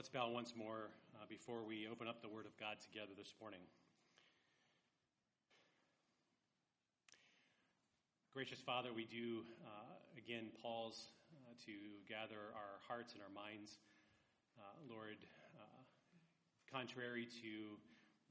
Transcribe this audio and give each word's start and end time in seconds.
let's 0.00 0.08
bow 0.08 0.32
once 0.32 0.56
more 0.56 0.88
uh, 1.20 1.28
before 1.28 1.60
we 1.60 1.84
open 1.84 2.08
up 2.08 2.24
the 2.24 2.32
Word 2.32 2.48
of 2.48 2.56
God 2.56 2.80
together 2.80 3.12
this 3.20 3.36
morning. 3.36 3.60
Gracious 8.32 8.64
Father, 8.64 8.96
we 8.96 9.04
do 9.04 9.44
uh, 9.60 10.00
again 10.16 10.48
pause 10.56 11.12
uh, 11.36 11.52
to 11.68 12.00
gather 12.08 12.48
our 12.56 12.80
hearts 12.80 13.12
and 13.12 13.20
our 13.20 13.28
minds. 13.28 13.76
Uh, 14.56 14.72
Lord, 14.88 15.20
uh, 15.60 15.84
contrary 16.64 17.28
to 17.44 17.76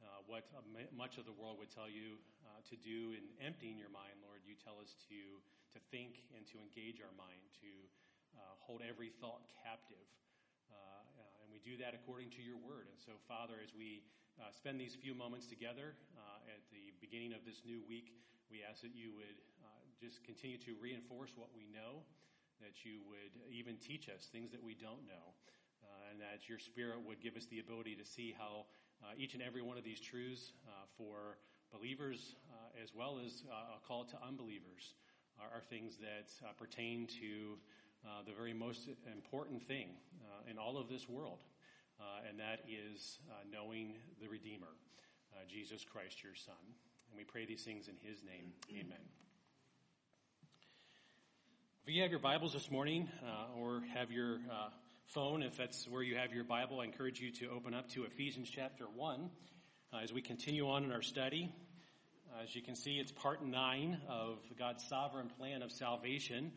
uh, 0.01 0.25
what 0.25 0.49
much 0.89 1.21
of 1.21 1.29
the 1.29 1.35
world 1.37 1.61
would 1.61 1.69
tell 1.69 1.85
you 1.85 2.17
to 2.65 2.73
do 2.81 3.13
in 3.13 3.29
emptying 3.37 3.77
your 3.77 3.93
mind, 3.93 4.17
Lord, 4.25 4.41
you 4.41 4.57
tell 4.57 4.81
us 4.81 4.97
to, 5.13 5.21
to 5.77 5.79
think 5.93 6.25
and 6.33 6.49
to 6.49 6.57
engage 6.57 6.97
our 6.97 7.13
mind, 7.13 7.45
to 7.61 7.69
hold 8.57 8.81
every 8.81 9.13
thought 9.21 9.45
captive. 9.61 10.09
Uh, 10.69 11.08
we 11.59 11.71
do 11.71 11.83
that 11.83 11.91
according 11.91 12.31
to 12.31 12.41
your 12.41 12.55
word. 12.55 12.87
And 12.87 12.95
so, 12.95 13.19
Father, 13.27 13.59
as 13.59 13.75
we 13.75 14.03
uh, 14.39 14.47
spend 14.55 14.79
these 14.79 14.95
few 14.95 15.11
moments 15.11 15.47
together 15.47 15.91
uh, 16.15 16.55
at 16.55 16.63
the 16.71 16.95
beginning 17.03 17.35
of 17.35 17.43
this 17.43 17.67
new 17.67 17.83
week, 17.83 18.15
we 18.47 18.63
ask 18.63 18.79
that 18.81 18.95
you 18.95 19.11
would 19.11 19.35
uh, 19.59 19.83
just 19.99 20.23
continue 20.23 20.55
to 20.63 20.71
reinforce 20.79 21.35
what 21.35 21.51
we 21.51 21.67
know, 21.67 22.07
that 22.63 22.87
you 22.87 23.03
would 23.11 23.35
even 23.51 23.75
teach 23.75 24.07
us 24.07 24.31
things 24.31 24.51
that 24.55 24.63
we 24.63 24.71
don't 24.71 25.03
know, 25.03 25.35
uh, 25.83 26.11
and 26.11 26.21
that 26.23 26.47
your 26.47 26.59
Spirit 26.59 27.03
would 27.03 27.19
give 27.19 27.35
us 27.35 27.43
the 27.51 27.59
ability 27.59 27.95
to 27.95 28.05
see 28.07 28.31
how 28.37 28.63
each 29.15 29.33
and 29.33 29.43
every 29.43 29.63
one 29.63 29.77
of 29.79 29.83
these 29.83 29.99
truths 29.99 30.51
for 30.97 31.39
believers 31.71 32.35
as 32.75 32.91
well 32.95 33.15
as 33.19 33.43
a 33.47 33.79
call 33.87 34.03
to 34.03 34.15
unbelievers 34.19 34.95
are, 35.39 35.59
are 35.59 35.63
things 35.69 35.95
that 36.03 36.27
pertain 36.59 37.07
to 37.07 37.55
uh, 38.05 38.23
the 38.25 38.33
very 38.33 38.53
most 38.53 38.89
important 39.11 39.67
thing 39.67 39.87
uh, 40.23 40.49
in 40.49 40.57
all 40.57 40.77
of 40.77 40.89
this 40.89 41.07
world, 41.09 41.39
uh, 41.99 42.27
and 42.29 42.39
that 42.39 42.61
is 42.67 43.19
uh, 43.29 43.33
knowing 43.51 43.93
the 44.21 44.27
Redeemer, 44.27 44.67
uh, 45.33 45.39
Jesus 45.47 45.83
Christ, 45.83 46.23
your 46.23 46.35
Son. 46.35 46.55
And 47.09 47.17
we 47.17 47.23
pray 47.23 47.45
these 47.45 47.63
things 47.63 47.87
in 47.87 47.95
His 48.01 48.23
name. 48.23 48.53
Amen. 48.71 49.03
If 51.85 51.93
you 51.93 52.01
have 52.03 52.11
your 52.11 52.19
Bibles 52.19 52.53
this 52.53 52.69
morning, 52.69 53.09
or 53.57 53.81
have 53.95 54.11
your 54.11 54.37
phone, 55.07 55.41
if 55.41 55.57
that's 55.57 55.87
where 55.87 56.03
you 56.03 56.17
have 56.17 56.33
your 56.33 56.43
Bible, 56.43 56.81
I 56.81 56.83
encourage 56.83 57.19
you 57.19 57.31
to 57.31 57.49
open 57.49 57.73
up 57.73 57.89
to 57.91 58.03
Ephesians 58.03 58.47
chapter 58.53 58.85
1 58.95 59.29
as 60.03 60.13
we 60.13 60.21
continue 60.21 60.69
on 60.69 60.83
in 60.83 60.91
our 60.91 61.01
study. 61.01 61.51
As 62.43 62.55
you 62.55 62.61
can 62.61 62.75
see, 62.75 62.99
it's 62.99 63.11
part 63.11 63.43
9 63.43 64.01
of 64.07 64.37
God's 64.57 64.87
sovereign 64.87 65.29
plan 65.37 65.63
of 65.63 65.71
salvation 65.71 66.51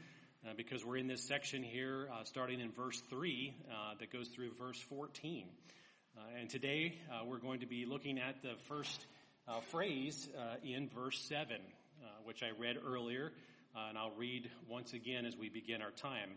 uh, 0.44 0.52
because 0.56 0.84
we're 0.84 0.96
in 0.96 1.06
this 1.06 1.22
section 1.22 1.62
here, 1.62 2.08
uh, 2.12 2.24
starting 2.24 2.60
in 2.60 2.70
verse 2.72 3.00
3, 3.10 3.54
uh, 3.70 3.94
that 4.00 4.12
goes 4.12 4.28
through 4.28 4.50
verse 4.58 4.78
14. 4.88 5.46
Uh, 6.16 6.20
and 6.40 6.50
today 6.50 6.98
uh, 7.10 7.24
we're 7.24 7.38
going 7.38 7.60
to 7.60 7.66
be 7.66 7.86
looking 7.86 8.18
at 8.18 8.42
the 8.42 8.54
first 8.66 9.06
phrase 9.70 10.28
in 10.64 10.88
verse 10.88 11.18
7, 11.28 11.56
which 12.24 12.42
I 12.42 12.50
read 12.58 12.76
earlier, 12.84 13.32
and 13.76 13.98
I'll 13.98 14.14
read 14.16 14.50
once 14.68 14.92
again 14.92 15.26
as 15.26 15.36
we 15.36 15.48
begin 15.48 15.82
our 15.82 15.90
time. 15.90 16.30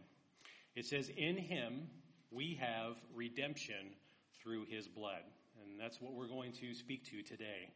It 0.75 0.85
says, 0.85 1.09
In 1.15 1.37
him 1.37 1.87
we 2.31 2.59
have 2.59 2.95
redemption 3.15 3.93
through 4.41 4.65
his 4.65 4.87
blood. 4.87 5.21
And 5.63 5.79
that's 5.79 6.01
what 6.01 6.13
we're 6.13 6.27
going 6.27 6.51
to 6.53 6.73
speak 6.73 7.05
to 7.11 7.21
today. 7.21 7.69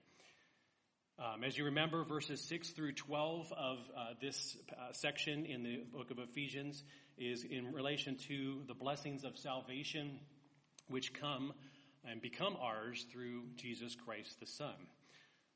Um, 1.22 1.44
as 1.44 1.58
you 1.58 1.66
remember, 1.66 2.06
verses 2.06 2.39
6 2.48 2.70
through 2.70 2.94
12 2.94 3.52
of 3.52 3.78
uh, 3.78 4.14
this 4.22 4.56
uh, 4.72 4.94
section 4.94 5.45
in 5.45 5.64
the 5.64 5.84
book 5.92 6.11
of 6.11 6.20
Ephesians 6.20 6.81
is 7.17 7.44
in 7.44 7.73
relation 7.73 8.16
to 8.30 8.61
the 8.67 8.73
blessings 8.73 9.26
of 9.26 9.38
salvation 9.38 10.17
which 10.88 11.14
come 11.14 11.52
and 12.09 12.22
become 12.22 12.56
ours 12.61 13.06
through 13.11 13.42
Jesus 13.58 13.95
Christ 13.95 14.39
the 14.39 14.45
Son. 14.45 14.73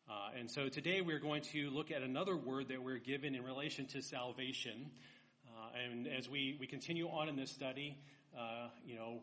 Uh, 0.10 0.38
and 0.38 0.52
so 0.52 0.68
today 0.68 1.00
we're 1.00 1.20
going 1.20 1.44
to 1.54 1.70
look 1.70 1.92
at 1.92 2.02
another 2.02 2.36
word 2.36 2.68
that 2.68 2.84
we're 2.84 2.98
given 2.98 3.34
in 3.34 3.42
relation 3.42 3.86
to 3.86 4.02
salvation. 4.02 4.92
Uh, 5.48 5.70
and 5.82 6.08
as 6.08 6.28
we, 6.28 6.58
we 6.60 6.68
continue 6.68 7.08
on 7.08 7.30
in 7.30 7.38
this 7.38 7.52
study, 7.52 7.98
uh, 8.38 8.68
you 8.86 8.96
know, 8.96 9.20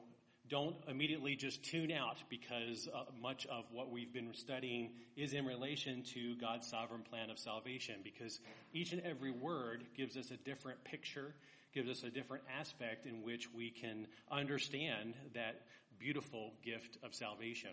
don't 0.51 0.75
immediately 0.89 1.37
just 1.37 1.63
tune 1.63 1.93
out 1.93 2.17
because 2.29 2.89
uh, 2.93 3.05
much 3.23 3.47
of 3.47 3.65
what 3.73 3.91
we've 3.91 4.13
been 4.13 4.35
studying 4.35 4.91
is 5.17 5.33
in 5.33 5.47
relation 5.47 6.03
to 6.03 6.35
God's 6.37 6.67
sovereign 6.69 7.03
plan 7.09 7.31
of 7.31 7.39
salvation 7.39 7.95
because 8.03 8.41
each 8.75 8.93
and 8.93 9.01
every 9.03 9.31
word 9.31 9.85
gives 9.97 10.17
us 10.17 10.33
a 10.33 10.37
different 10.37 10.83
picture, 10.83 11.35
gives 11.73 11.89
us 11.89 12.03
a 12.03 12.11
different 12.11 12.43
aspect 12.59 13.07
in 13.07 13.23
which 13.23 13.49
we 13.55 13.71
can 13.71 14.09
understand 14.31 15.15
that 15.35 15.63
beautiful 16.01 16.53
gift 16.65 16.99
of 17.05 17.15
salvation. 17.15 17.71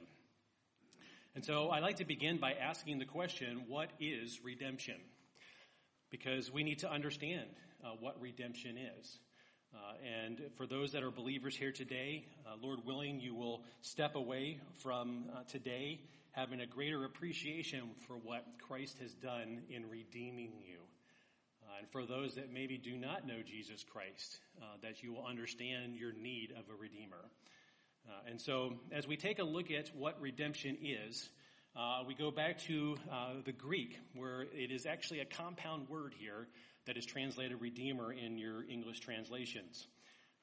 And 1.33 1.43
so 1.43 1.71
I'd 1.71 1.83
like 1.83 1.97
to 1.97 2.05
begin 2.05 2.37
by 2.37 2.53
asking 2.53 2.99
the 2.99 3.05
question, 3.05 3.63
what 3.67 3.89
is 3.99 4.39
redemption? 4.43 4.97
Because 6.11 6.51
we 6.51 6.63
need 6.63 6.79
to 6.79 6.91
understand 6.91 7.47
uh, 7.83 7.89
what 7.99 8.21
redemption 8.21 8.77
is. 8.77 9.17
Uh, 9.73 9.79
and 10.25 10.41
for 10.55 10.65
those 10.65 10.91
that 10.93 11.03
are 11.03 11.11
believers 11.11 11.55
here 11.55 11.71
today, 11.71 12.25
uh, 12.45 12.55
Lord 12.61 12.85
willing, 12.85 13.19
you 13.19 13.35
will 13.35 13.63
step 13.81 14.15
away 14.15 14.59
from 14.81 15.25
uh, 15.33 15.43
today 15.49 15.99
having 16.31 16.61
a 16.61 16.65
greater 16.65 17.03
appreciation 17.03 17.81
for 18.07 18.13
what 18.13 18.45
Christ 18.67 18.97
has 19.01 19.13
done 19.13 19.61
in 19.69 19.89
redeeming 19.89 20.53
you. 20.65 20.77
Uh, 21.63 21.79
and 21.79 21.89
for 21.89 22.05
those 22.05 22.35
that 22.35 22.51
maybe 22.53 22.77
do 22.77 22.95
not 22.95 23.27
know 23.27 23.41
Jesus 23.45 23.83
Christ, 23.83 24.39
uh, 24.61 24.65
that 24.83 25.03
you 25.03 25.13
will 25.13 25.25
understand 25.25 25.95
your 25.95 26.13
need 26.13 26.51
of 26.51 26.63
a 26.73 26.79
Redeemer. 26.79 27.25
And 28.25 28.39
so, 28.39 28.75
as 28.93 29.05
we 29.05 29.17
take 29.17 29.39
a 29.39 29.43
look 29.43 29.69
at 29.69 29.93
what 29.93 30.21
redemption 30.21 30.77
is, 30.81 31.29
we 32.07 32.15
go 32.15 32.31
back 32.31 32.59
to 32.59 32.95
the 33.43 33.51
Greek, 33.51 33.99
where 34.15 34.43
it 34.53 34.71
is 34.71 34.85
actually 34.85 35.19
a 35.19 35.25
compound 35.25 35.89
word 35.89 36.13
here 36.17 36.47
that 36.87 36.97
is 36.97 37.05
translated 37.05 37.61
redeemer 37.61 38.11
in 38.11 38.37
your 38.37 38.63
English 38.69 39.01
translations. 39.01 39.87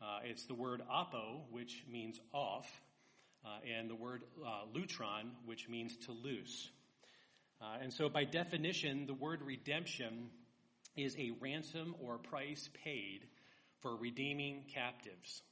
Uh, 0.01 0.21
it's 0.25 0.45
the 0.45 0.55
word 0.55 0.83
apo, 0.91 1.41
which 1.51 1.85
means 1.91 2.21
off, 2.33 2.67
uh, 3.45 3.49
and 3.77 3.91
the 3.91 3.95
word 3.95 4.23
uh, 4.45 4.63
lutron, 4.75 5.31
which 5.47 5.69
means 5.69 5.97
to 5.97 6.13
loose. 6.13 6.71
Uh, 7.61 7.79
and 7.83 7.93
so, 7.93 8.09
by 8.09 8.25
definition, 8.25 9.07
the 9.07 9.15
word 9.15 9.41
redemption 9.43 10.29
is 10.97 11.17
a 11.17 11.33
ransom 11.41 11.95
or 12.03 12.19
price 12.19 12.69
paid 12.85 13.21
for 13.81 13.97
redeeming 13.97 14.65
captives. 14.73 15.43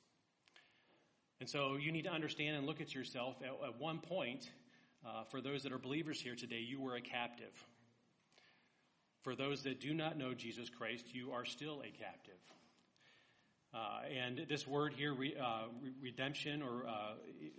And 1.40 1.48
so, 1.48 1.76
you 1.76 1.90
need 1.90 2.04
to 2.04 2.12
understand 2.12 2.56
and 2.56 2.66
look 2.66 2.80
at 2.80 2.94
yourself. 2.94 3.36
At, 3.42 3.66
at 3.66 3.80
one 3.80 3.98
point, 3.98 4.48
uh, 5.06 5.24
for 5.30 5.40
those 5.40 5.62
that 5.62 5.72
are 5.72 5.78
believers 5.78 6.20
here 6.20 6.36
today, 6.36 6.60
you 6.60 6.80
were 6.80 6.96
a 6.96 7.00
captive. 7.00 7.52
For 9.22 9.34
those 9.36 9.62
that 9.62 9.80
do 9.80 9.94
not 9.94 10.18
know 10.18 10.34
Jesus 10.34 10.68
Christ, 10.68 11.14
you 11.14 11.32
are 11.32 11.44
still 11.44 11.80
a 11.80 11.90
captive. 11.90 12.34
Uh, 13.74 14.00
and 14.14 14.46
this 14.48 14.66
word 14.66 14.92
here, 14.92 15.14
re, 15.14 15.34
uh, 15.40 15.68
redemption 16.02 16.62
or 16.62 16.86
uh, 16.86 17.14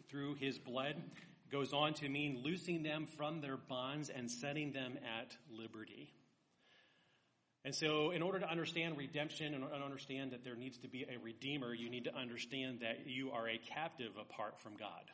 through 0.09 0.35
his 0.35 0.59
blood, 0.59 0.96
goes 1.51 1.74
on 1.74 1.94
to 1.94 2.09
mean 2.09 2.41
loosing 2.44 2.84
them 2.84 3.06
from 3.06 3.41
their 3.41 3.57
bonds 3.57 4.09
and 4.09 4.29
setting 4.29 4.72
them 4.74 4.97
at 5.19 5.35
liberty. 5.50 6.13
And 7.66 7.74
so, 7.74 8.12
in 8.12 8.22
order 8.22 8.40
to 8.40 8.50
understand 8.50 8.97
redemption 8.97 9.53
and 9.53 9.63
understand 9.63 10.31
that 10.31 10.44
there 10.44 10.56
needs 10.56 10.78
to 10.80 10.90
be 10.90 11.03
a 11.03 11.18
redeemer, 11.24 11.74
you 11.74 11.90
need 11.90 12.03
to 12.03 12.16
understand 12.16 12.81
that 12.81 13.07
you 13.07 13.31
are 13.31 13.47
a 13.47 13.57
captive 13.57 14.12
apart 14.19 14.59
from 14.59 14.75
God. 14.75 15.12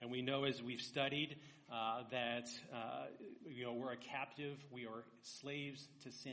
And 0.00 0.10
we 0.10 0.22
know 0.22 0.44
as 0.44 0.62
we've 0.62 0.80
studied 0.80 1.36
uh, 1.72 2.02
that 2.10 2.48
uh, 2.72 3.06
you 3.46 3.64
know 3.64 3.72
we're 3.72 3.92
a 3.92 3.96
captive, 3.96 4.58
we 4.70 4.86
are 4.86 5.04
slaves 5.22 5.86
to 6.02 6.12
sin 6.12 6.32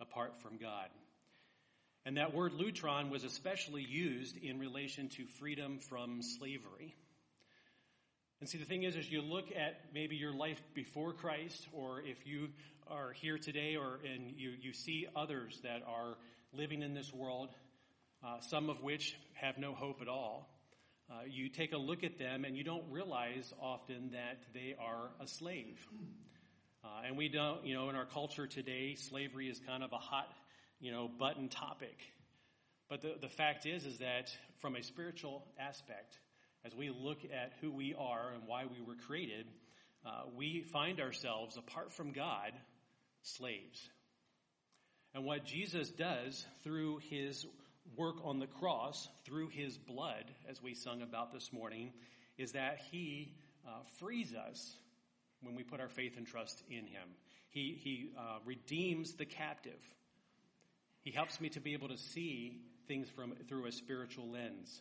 apart 0.00 0.40
from 0.42 0.58
God. 0.58 0.88
And 2.04 2.16
that 2.16 2.34
word 2.34 2.52
lutron 2.52 3.10
was 3.10 3.24
especially 3.24 3.82
used 3.82 4.36
in 4.36 4.58
relation 4.58 5.08
to 5.10 5.26
freedom 5.38 5.78
from 5.78 6.20
slavery. 6.20 6.96
And 8.40 8.48
see, 8.48 8.58
the 8.58 8.64
thing 8.64 8.82
is, 8.82 8.96
as 8.96 9.08
you 9.08 9.22
look 9.22 9.52
at 9.52 9.80
maybe 9.94 10.16
your 10.16 10.34
life 10.34 10.60
before 10.74 11.12
Christ, 11.12 11.68
or 11.72 12.00
if 12.00 12.26
you 12.26 12.48
are 12.88 13.12
here 13.12 13.38
today, 13.38 13.76
or 13.76 14.00
and 14.04 14.32
you, 14.36 14.52
you 14.60 14.72
see 14.72 15.06
others 15.14 15.60
that 15.62 15.82
are 15.86 16.16
living 16.52 16.82
in 16.82 16.92
this 16.92 17.12
world, 17.14 17.50
uh, 18.24 18.40
some 18.40 18.68
of 18.68 18.82
which 18.82 19.16
have 19.34 19.58
no 19.58 19.72
hope 19.74 20.02
at 20.02 20.08
all, 20.08 20.48
uh, 21.12 21.24
you 21.28 21.48
take 21.50 21.72
a 21.72 21.78
look 21.78 22.04
at 22.04 22.18
them 22.18 22.44
and 22.44 22.56
you 22.56 22.64
don't 22.64 22.84
realize 22.90 23.52
often 23.60 24.12
that 24.12 24.38
they 24.54 24.74
are 24.80 25.10
a 25.20 25.26
slave. 25.26 25.78
Uh, 26.82 26.88
and 27.06 27.18
we 27.18 27.28
don't, 27.28 27.66
you 27.66 27.74
know, 27.74 27.90
in 27.90 27.96
our 27.96 28.06
culture 28.06 28.46
today, 28.46 28.94
slavery 28.94 29.48
is 29.48 29.60
kind 29.66 29.82
of 29.82 29.92
a 29.92 29.98
hot, 29.98 30.28
you 30.80 30.90
know, 30.90 31.08
button 31.18 31.48
topic. 31.48 31.98
But 32.88 33.02
the, 33.02 33.14
the 33.20 33.28
fact 33.28 33.66
is, 33.66 33.84
is 33.84 33.98
that 33.98 34.30
from 34.60 34.74
a 34.74 34.82
spiritual 34.82 35.44
aspect, 35.58 36.18
as 36.64 36.74
we 36.74 36.90
look 36.90 37.18
at 37.24 37.52
who 37.60 37.70
we 37.70 37.94
are 37.94 38.32
and 38.34 38.44
why 38.46 38.64
we 38.64 38.80
were 38.80 38.96
created, 39.06 39.46
uh, 40.06 40.22
we 40.34 40.62
find 40.72 41.00
ourselves, 41.00 41.56
apart 41.56 41.92
from 41.92 42.12
God, 42.12 42.52
slaves. 43.22 43.80
And 45.14 45.24
what 45.24 45.44
Jesus 45.44 45.90
does 45.90 46.46
through 46.64 47.00
his 47.10 47.46
work 47.96 48.16
on 48.24 48.38
the 48.38 48.46
cross 48.46 49.08
through 49.24 49.48
his 49.48 49.78
blood, 49.78 50.24
as 50.48 50.62
we 50.62 50.74
sung 50.74 51.02
about 51.02 51.32
this 51.32 51.52
morning, 51.52 51.92
is 52.38 52.52
that 52.52 52.78
he 52.90 53.34
uh, 53.66 53.82
frees 53.98 54.34
us 54.34 54.76
when 55.42 55.54
we 55.54 55.62
put 55.62 55.80
our 55.80 55.88
faith 55.88 56.16
and 56.16 56.26
trust 56.26 56.62
in 56.68 56.86
him. 56.86 57.08
He, 57.50 57.78
he 57.82 58.10
uh, 58.18 58.38
redeems 58.44 59.14
the 59.14 59.26
captive. 59.26 59.80
He 61.02 61.10
helps 61.10 61.40
me 61.40 61.48
to 61.50 61.60
be 61.60 61.74
able 61.74 61.88
to 61.88 61.98
see 61.98 62.62
things 62.88 63.08
from 63.10 63.34
through 63.48 63.66
a 63.66 63.72
spiritual 63.72 64.30
lens. 64.30 64.80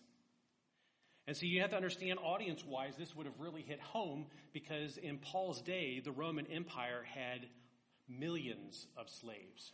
And 1.28 1.38
so 1.38 1.46
you 1.46 1.62
have 1.62 1.70
to 1.72 1.76
understand 1.76 2.20
audience 2.20 2.64
wise, 2.66 2.94
this 2.98 3.16
would 3.16 3.26
have 3.26 3.40
really 3.40 3.62
hit 3.62 3.80
home 3.80 4.26
because 4.54 4.98
in 4.98 5.18
Paul's 5.18 5.62
day, 5.62 6.02
the 6.04 6.12
Roman 6.12 6.48
Empire 6.48 7.06
had 7.14 7.48
millions 8.08 8.88
of 8.98 9.10
slaves. 9.10 9.74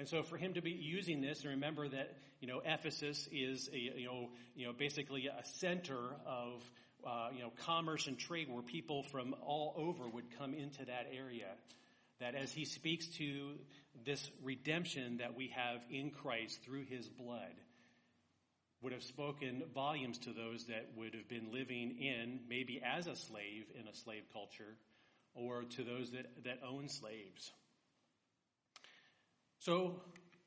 And 0.00 0.08
so 0.08 0.22
for 0.22 0.38
him 0.38 0.54
to 0.54 0.62
be 0.62 0.70
using 0.70 1.20
this, 1.20 1.42
and 1.42 1.50
remember 1.50 1.86
that, 1.86 2.16
you 2.40 2.48
know, 2.48 2.62
Ephesus 2.64 3.28
is 3.30 3.68
a, 3.70 3.76
you 3.76 4.06
know, 4.06 4.30
you 4.56 4.66
know, 4.66 4.72
basically 4.72 5.26
a 5.26 5.44
center 5.58 5.98
of, 6.26 6.64
uh, 7.06 7.28
you 7.36 7.42
know, 7.42 7.52
commerce 7.66 8.06
and 8.06 8.18
trade 8.18 8.48
where 8.50 8.62
people 8.62 9.02
from 9.02 9.34
all 9.42 9.74
over 9.76 10.08
would 10.08 10.38
come 10.38 10.54
into 10.54 10.86
that 10.86 11.08
area. 11.14 11.48
That 12.18 12.34
as 12.34 12.50
he 12.50 12.64
speaks 12.64 13.08
to 13.18 13.50
this 14.06 14.26
redemption 14.42 15.18
that 15.18 15.36
we 15.36 15.52
have 15.54 15.82
in 15.90 16.12
Christ 16.12 16.62
through 16.62 16.84
his 16.84 17.06
blood, 17.06 17.52
would 18.80 18.94
have 18.94 19.02
spoken 19.02 19.64
volumes 19.74 20.16
to 20.20 20.32
those 20.32 20.64
that 20.68 20.86
would 20.96 21.12
have 21.12 21.28
been 21.28 21.52
living 21.52 21.98
in, 22.00 22.40
maybe 22.48 22.80
as 22.82 23.06
a 23.06 23.16
slave 23.16 23.66
in 23.78 23.86
a 23.86 23.94
slave 23.94 24.22
culture, 24.32 24.78
or 25.34 25.64
to 25.76 25.84
those 25.84 26.10
that, 26.12 26.24
that 26.44 26.60
own 26.66 26.88
slaves. 26.88 27.52
So, 29.60 30.00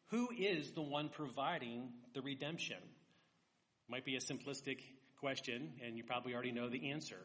who 0.10 0.30
is 0.36 0.72
the 0.72 0.82
one 0.82 1.08
providing 1.08 1.90
the 2.16 2.22
redemption? 2.24 2.78
Might 3.88 4.06
be 4.06 4.16
a 4.16 4.20
simplistic 4.20 4.80
question, 5.20 5.74
and 5.86 5.96
you 5.96 6.04
probably 6.04 6.34
already 6.34 6.52
know 6.52 6.68
the 6.68 6.90
answer. 6.90 7.20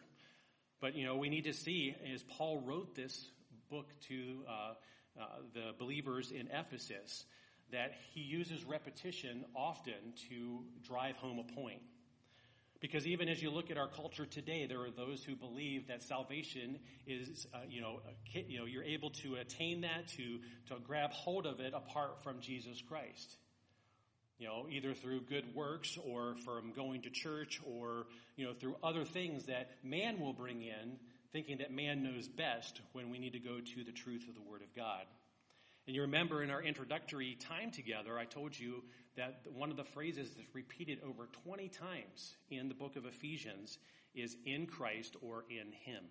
But, 0.82 0.94
you 0.94 1.06
know, 1.06 1.17
we 1.17 1.31
need 1.31 1.44
to 1.44 1.55
see, 1.55 1.96
as 2.12 2.23
Paul 2.25 2.61
wrote 2.61 2.94
this 2.94 3.31
book 3.70 3.87
to 4.08 4.44
uh, 4.46 4.52
uh, 5.19 5.25
the 5.55 5.73
believers 5.79 6.31
in 6.31 6.49
Ephesus, 6.52 7.25
that 7.73 7.93
he 8.12 8.20
uses 8.20 8.64
repetition 8.64 9.46
often 9.56 10.12
to 10.29 10.61
drive 10.87 11.17
home 11.17 11.38
a 11.38 11.55
point. 11.55 11.81
Because 12.81 13.07
even 13.09 13.29
as 13.29 13.43
you 13.43 13.51
look 13.51 13.71
at 13.73 13.77
our 13.77 13.89
culture 13.89 14.25
today, 14.25 14.67
there 14.67 14.81
are 14.83 14.91
those 14.91 15.25
who 15.25 15.35
believe 15.35 15.89
that 15.89 16.03
salvation 16.03 16.79
is, 17.07 17.47
uh, 17.53 17.59
you 17.69 17.81
know, 17.81 18.01
you 18.33 18.59
know, 18.59 18.67
you're 18.67 18.85
able 18.85 19.11
to 19.11 19.35
attain 19.35 19.81
that, 19.81 20.07
to, 20.17 20.39
to 20.69 20.81
grab 20.87 21.11
hold 21.11 21.45
of 21.45 21.59
it 21.59 21.75
apart 21.75 22.23
from 22.23 22.41
Jesus 22.41 22.81
Christ. 22.89 23.37
You 24.39 24.47
know, 24.47 24.67
either 24.71 24.95
through 24.95 25.23
good 25.23 25.57
works 25.57 25.99
or 26.07 26.37
from 26.45 26.73
going 26.73 27.03
to 27.03 27.11
church 27.11 27.61
or, 27.67 28.07
you 28.37 28.47
know, 28.47 28.55
through 28.55 28.77
other 28.85 29.05
things 29.05 29.47
that 29.47 29.71
man 29.83 30.21
will 30.21 30.33
bring 30.33 30.63
in, 30.63 30.99
thinking 31.33 31.59
that 31.59 31.73
man 31.73 32.05
knows 32.05 32.29
best 32.29 32.81
when 32.93 33.11
we 33.11 33.19
need 33.19 33.33
to 33.33 33.41
go 33.41 33.59
to 33.59 33.85
the 33.85 33.91
truth 33.91 34.29
of 34.29 34.37
the 34.37 34.41
Word 34.41 34.63
of 34.63 34.73
God. 34.77 35.03
And 35.89 35.97
you 35.97 36.03
remember 36.03 36.43
in 36.43 36.51
our 36.51 36.63
introductory 36.63 37.37
time 37.41 37.73
together, 37.73 38.17
I 38.17 38.27
told 38.27 38.57
you 38.57 38.85
that 39.19 39.43
one 39.53 39.70
of 39.70 39.76
the 39.76 39.85
phrases 39.85 40.31
that's 40.31 40.55
repeated 40.55 41.00
over 41.05 41.29
20 41.44 41.69
times 41.69 42.37
in 42.50 42.69
the 42.69 42.75
book 42.75 42.97
of 42.97 43.05
Ephesians 43.05 43.76
is 44.15 44.37
in 44.47 44.67
Christ 44.67 45.17
or 45.20 45.44
in 45.50 45.73
Him. 45.85 46.05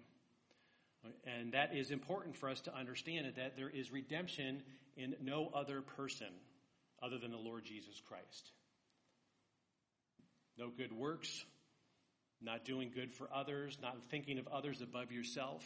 And 1.25 1.53
that 1.53 1.73
is 1.73 1.91
important 1.91 2.35
for 2.35 2.49
us 2.49 2.59
to 2.61 2.75
understand 2.75 3.33
that 3.37 3.55
there 3.55 3.69
is 3.69 3.91
redemption 3.91 4.61
in 4.97 5.15
no 5.21 5.49
other 5.53 5.81
person 5.81 6.27
other 7.01 7.17
than 7.17 7.31
the 7.31 7.37
Lord 7.37 7.63
Jesus 7.63 8.01
Christ. 8.07 8.51
No 10.57 10.69
good 10.69 10.91
works, 10.91 11.45
not 12.41 12.65
doing 12.65 12.91
good 12.93 13.13
for 13.13 13.29
others, 13.33 13.77
not 13.81 13.95
thinking 14.09 14.37
of 14.37 14.47
others 14.47 14.81
above 14.81 15.13
yourself. 15.13 15.63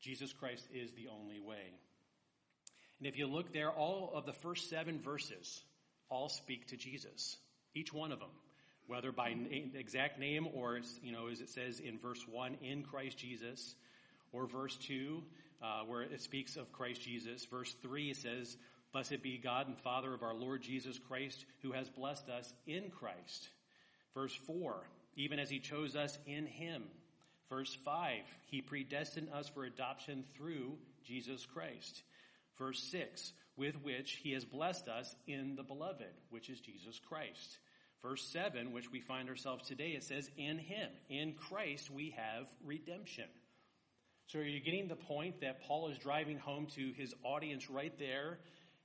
Jesus 0.00 0.32
Christ 0.32 0.66
is 0.74 0.90
the 0.92 1.08
only 1.08 1.38
way. 1.38 1.74
And 2.98 3.06
if 3.06 3.18
you 3.18 3.26
look 3.26 3.52
there, 3.52 3.70
all 3.70 4.10
of 4.14 4.26
the 4.26 4.32
first 4.32 4.68
seven 4.68 5.00
verses 5.00 5.62
all 6.08 6.28
speak 6.28 6.66
to 6.68 6.76
Jesus. 6.76 7.36
Each 7.74 7.92
one 7.92 8.12
of 8.12 8.20
them, 8.20 8.30
whether 8.86 9.12
by 9.12 9.34
name, 9.34 9.72
exact 9.74 10.18
name 10.18 10.48
or, 10.54 10.80
you 11.02 11.12
know, 11.12 11.28
as 11.28 11.40
it 11.40 11.50
says 11.50 11.80
in 11.80 11.98
verse 11.98 12.24
1, 12.28 12.56
in 12.62 12.82
Christ 12.82 13.18
Jesus, 13.18 13.74
or 14.32 14.46
verse 14.46 14.76
2, 14.76 15.22
uh, 15.62 15.80
where 15.86 16.02
it 16.02 16.20
speaks 16.20 16.56
of 16.56 16.72
Christ 16.72 17.02
Jesus. 17.02 17.44
Verse 17.46 17.74
3 17.82 18.14
says, 18.14 18.56
Blessed 18.92 19.22
be 19.22 19.38
God 19.38 19.68
and 19.68 19.78
Father 19.78 20.14
of 20.14 20.22
our 20.22 20.34
Lord 20.34 20.62
Jesus 20.62 20.98
Christ, 20.98 21.44
who 21.62 21.72
has 21.72 21.88
blessed 21.88 22.28
us 22.28 22.52
in 22.66 22.90
Christ. 22.90 23.48
Verse 24.14 24.34
4, 24.46 24.74
even 25.16 25.38
as 25.38 25.50
he 25.50 25.58
chose 25.58 25.96
us 25.96 26.18
in 26.26 26.46
him. 26.46 26.84
Verse 27.50 27.76
5, 27.84 28.22
he 28.46 28.60
predestined 28.60 29.28
us 29.32 29.48
for 29.48 29.64
adoption 29.64 30.24
through 30.36 30.72
Jesus 31.04 31.46
Christ. 31.46 32.02
Verse 32.58 32.82
6, 32.90 33.32
with 33.56 33.74
which 33.82 34.12
he 34.22 34.32
has 34.32 34.44
blessed 34.44 34.88
us 34.88 35.14
in 35.26 35.56
the 35.56 35.62
beloved, 35.62 36.12
which 36.30 36.48
is 36.48 36.60
Jesus 36.60 36.98
Christ. 36.98 37.58
Verse 38.02 38.22
7, 38.22 38.72
which 38.72 38.92
we 38.92 39.00
find 39.00 39.28
ourselves 39.28 39.66
today, 39.66 39.90
it 39.90 40.04
says, 40.04 40.30
in 40.36 40.58
him, 40.58 40.90
in 41.08 41.32
Christ, 41.32 41.90
we 41.90 42.14
have 42.16 42.46
redemption. 42.64 43.24
So 44.26 44.40
are 44.40 44.44
you 44.44 44.60
getting 44.60 44.88
the 44.88 44.96
point 44.96 45.40
that 45.40 45.62
Paul 45.62 45.88
is 45.88 45.98
driving 45.98 46.38
home 46.38 46.66
to 46.76 46.92
his 46.92 47.14
audience 47.22 47.70
right 47.70 47.96
there? 47.98 48.38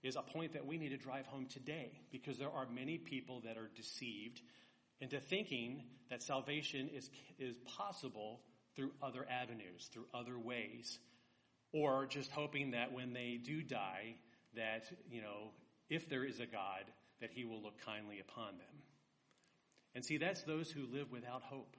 Is 0.03 0.15
a 0.15 0.23
point 0.23 0.53
that 0.53 0.65
we 0.65 0.79
need 0.79 0.89
to 0.89 0.97
drive 0.97 1.27
home 1.27 1.45
today 1.45 1.91
because 2.11 2.39
there 2.39 2.49
are 2.49 2.65
many 2.65 2.97
people 2.97 3.41
that 3.45 3.55
are 3.55 3.69
deceived 3.75 4.41
into 4.99 5.19
thinking 5.19 5.83
that 6.09 6.23
salvation 6.23 6.89
is, 6.89 7.11
is 7.37 7.55
possible 7.77 8.41
through 8.75 8.91
other 8.99 9.27
avenues, 9.29 9.91
through 9.93 10.05
other 10.11 10.39
ways 10.39 10.97
or 11.73 12.05
just 12.05 12.31
hoping 12.31 12.71
that 12.71 12.91
when 12.91 13.13
they 13.13 13.39
do 13.43 13.61
die, 13.61 14.15
that, 14.55 14.83
you 15.09 15.21
know, 15.21 15.51
if 15.89 16.09
there 16.09 16.23
is 16.25 16.39
a 16.39 16.45
God, 16.45 16.85
that 17.19 17.31
he 17.31 17.45
will 17.45 17.61
look 17.61 17.79
kindly 17.85 18.19
upon 18.19 18.57
them. 18.57 18.81
And 19.93 20.03
see, 20.03 20.17
that's 20.17 20.43
those 20.43 20.71
who 20.71 20.85
live 20.91 21.11
without 21.11 21.43
hope. 21.43 21.75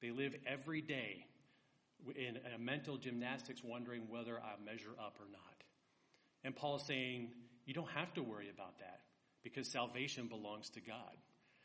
They 0.00 0.10
live 0.10 0.34
every 0.46 0.80
day 0.80 1.24
in 2.16 2.38
a 2.54 2.58
mental 2.58 2.96
gymnastics 2.96 3.62
wondering 3.62 4.02
whether 4.08 4.38
I 4.38 4.62
measure 4.64 4.90
up 4.98 5.16
or 5.20 5.30
not. 5.30 5.62
And 6.44 6.56
Paul 6.56 6.76
is 6.76 6.82
saying, 6.82 7.28
you 7.64 7.74
don't 7.74 7.90
have 7.90 8.12
to 8.14 8.22
worry 8.22 8.50
about 8.52 8.78
that 8.80 9.00
because 9.44 9.70
salvation 9.70 10.26
belongs 10.26 10.68
to 10.70 10.80
God, 10.80 11.16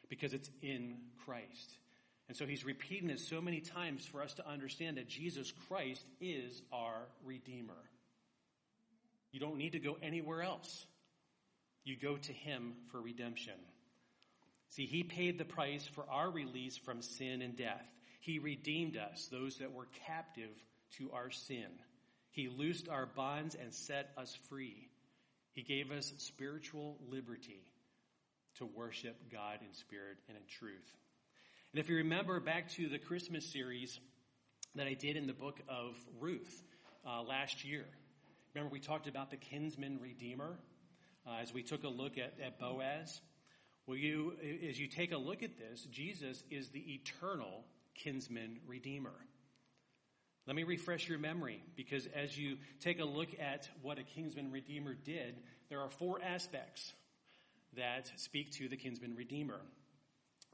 because 0.09 0.33
it's 0.33 0.49
in 0.61 0.97
Christ. 1.25 1.77
And 2.27 2.37
so 2.37 2.45
he's 2.45 2.65
repeating 2.65 3.07
this 3.07 3.27
so 3.27 3.42
many 3.42 3.61
times 3.61 4.06
for 4.06 4.21
us 4.21 4.33
to 4.35 4.47
understand 4.47 4.97
that 4.97 5.07
Jesus 5.07 5.51
Christ 5.68 6.06
is 6.21 6.61
our 6.71 7.07
Redeemer. 7.25 7.73
You 9.31 9.39
don't 9.39 9.57
need 9.57 9.73
to 9.73 9.79
go 9.79 9.97
anywhere 10.01 10.41
else. 10.41 10.85
You 11.83 11.95
go 11.97 12.17
to 12.17 12.33
him 12.33 12.73
for 12.91 13.01
redemption. 13.01 13.53
See, 14.69 14.85
he 14.85 15.03
paid 15.03 15.37
the 15.37 15.45
price 15.45 15.87
for 15.87 16.05
our 16.09 16.29
release 16.29 16.77
from 16.77 17.01
sin 17.01 17.41
and 17.41 17.55
death. 17.55 17.85
He 18.19 18.39
redeemed 18.39 18.97
us, 18.97 19.29
those 19.31 19.57
that 19.57 19.71
were 19.71 19.87
captive 20.05 20.51
to 20.97 21.11
our 21.13 21.31
sin. 21.31 21.67
He 22.31 22.49
loosed 22.49 22.89
our 22.89 23.05
bonds 23.05 23.55
and 23.55 23.73
set 23.73 24.09
us 24.17 24.35
free. 24.49 24.89
He 25.53 25.63
gave 25.63 25.91
us 25.91 26.13
spiritual 26.17 26.97
liberty 27.09 27.63
to 28.57 28.65
worship 28.65 29.15
God 29.31 29.59
in 29.61 29.73
spirit 29.73 30.17
and 30.27 30.37
in 30.37 30.43
truth. 30.59 30.95
And 31.73 31.79
if 31.79 31.89
you 31.89 31.97
remember 31.97 32.39
back 32.39 32.69
to 32.73 32.89
the 32.89 32.99
Christmas 32.99 33.45
series 33.51 33.99
that 34.75 34.87
I 34.87 34.93
did 34.93 35.15
in 35.15 35.27
the 35.27 35.33
book 35.33 35.59
of 35.67 35.95
Ruth 36.19 36.63
uh, 37.07 37.23
last 37.23 37.65
year, 37.65 37.85
remember 38.54 38.71
we 38.71 38.80
talked 38.80 39.07
about 39.07 39.30
the 39.31 39.37
kinsman 39.37 39.99
redeemer 40.01 40.57
uh, 41.25 41.42
as 41.42 41.54
we 41.54 41.63
took 41.63 41.83
a 41.83 41.89
look 41.89 42.18
at, 42.18 42.33
at 42.44 42.59
Boaz. 42.59 43.21
Well, 43.85 43.97
you, 43.97 44.33
as 44.68 44.80
you 44.80 44.87
take 44.87 45.11
a 45.11 45.18
look 45.18 45.44
at 45.44 45.57
this, 45.57 45.83
Jesus 45.85 46.44
is 46.51 46.69
the 46.69 46.80
eternal 46.80 47.63
kinsman 47.95 48.59
redeemer. 48.68 49.13
Let 50.45 50.56
me 50.56 50.63
refresh 50.63 51.09
your 51.09 51.19
memory 51.19 51.61
because 51.75 52.07
as 52.16 52.37
you 52.37 52.57
take 52.80 52.99
a 52.99 53.06
look 53.06 53.30
at 53.39 53.69
what 53.81 53.99
a 53.99 54.04
kinsman 54.04 54.51
redeemer 54.51 54.94
did, 54.94 55.35
there 55.69 55.81
are 55.81 55.89
four 55.89 56.21
aspects 56.21 56.94
that 57.75 58.11
speak 58.16 58.51
to 58.54 58.69
the 58.69 58.77
kinsman 58.77 59.16
redeemer. 59.16 59.59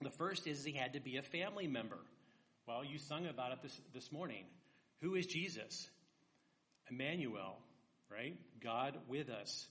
The 0.01 0.09
first 0.09 0.47
is 0.47 0.63
he 0.63 0.73
had 0.73 0.93
to 0.93 1.00
be 1.00 1.17
a 1.17 1.21
family 1.21 1.67
member. 1.67 2.00
Well, 2.67 2.83
you 2.83 2.97
sung 2.97 3.27
about 3.27 3.51
it 3.51 3.62
this, 3.62 3.79
this 3.93 4.12
morning. 4.12 4.45
Who 5.01 5.15
is 5.15 5.27
Jesus? 5.27 5.89
Emmanuel, 6.89 7.57
right? 8.13 8.38
God 8.62 8.98
with 9.08 9.29
us. 9.29 9.67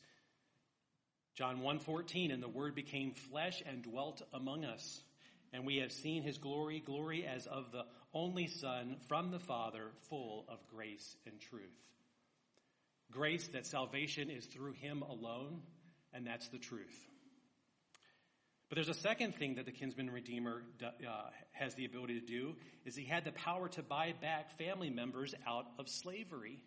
John 1.35 1.61
1:14 1.61 2.31
and 2.33 2.43
the 2.43 2.49
word 2.49 2.75
became 2.75 3.15
flesh 3.15 3.63
and 3.65 3.83
dwelt 3.83 4.23
among 4.33 4.65
us 4.65 5.03
and 5.53 5.67
we 5.67 5.77
have 5.79 5.93
seen 5.93 6.23
his 6.23 6.39
glory 6.39 6.81
glory 6.81 7.27
as 7.27 7.47
of 7.47 7.73
the 7.73 7.85
only 8.15 8.47
son 8.47 8.97
from 9.09 9.31
the 9.31 9.39
father 9.39 9.91
full 10.09 10.45
of 10.49 10.59
grace 10.69 11.17
and 11.27 11.41
truth. 11.41 11.63
Grace 13.11 13.49
that 13.49 13.67
salvation 13.67 14.31
is 14.31 14.47
through 14.47 14.73
him 14.73 15.03
alone 15.03 15.63
and 16.13 16.27
that's 16.27 16.49
the 16.49 16.59
truth. 16.59 17.09
But 18.69 18.77
there's 18.77 18.89
a 18.89 19.01
second 19.01 19.35
thing 19.35 19.57
that 19.57 19.67
the 19.67 19.73
kinsman 19.73 20.11
redeemer 20.11 20.63
uh, 20.83 20.91
has 21.51 21.75
the 21.75 21.85
ability 21.85 22.21
to 22.21 22.27
do 22.27 22.55
is 22.87 22.97
he 22.97 23.05
had 23.05 23.25
the 23.25 23.33
power 23.33 23.69
to 23.69 23.83
buy 23.83 24.15
back 24.19 24.57
family 24.57 24.89
members 24.89 25.35
out 25.47 25.67
of 25.79 25.91
slavery. 25.91 26.63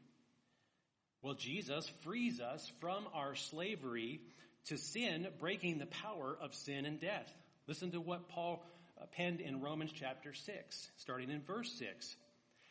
Well, 1.25 1.34
Jesus 1.34 1.91
frees 2.03 2.39
us 2.39 2.72
from 2.79 3.08
our 3.15 3.34
slavery 3.34 4.22
to 4.65 4.77
sin, 4.77 5.27
breaking 5.39 5.79
the 5.79 5.88
power 5.88 6.38
of 6.39 6.53
sin 6.53 6.86
and 6.86 7.01
death. 7.01 7.34
Listen 7.65 7.89
to 7.94 8.00
what 8.00 8.29
Paul 8.29 8.63
uh, 9.01 9.05
penned 9.12 9.41
in 9.41 9.60
Romans 9.60 9.89
chapter 9.91 10.36
6, 10.36 10.89
starting 10.98 11.32
in 11.32 11.41
verse 11.41 11.72
6. 11.79 12.15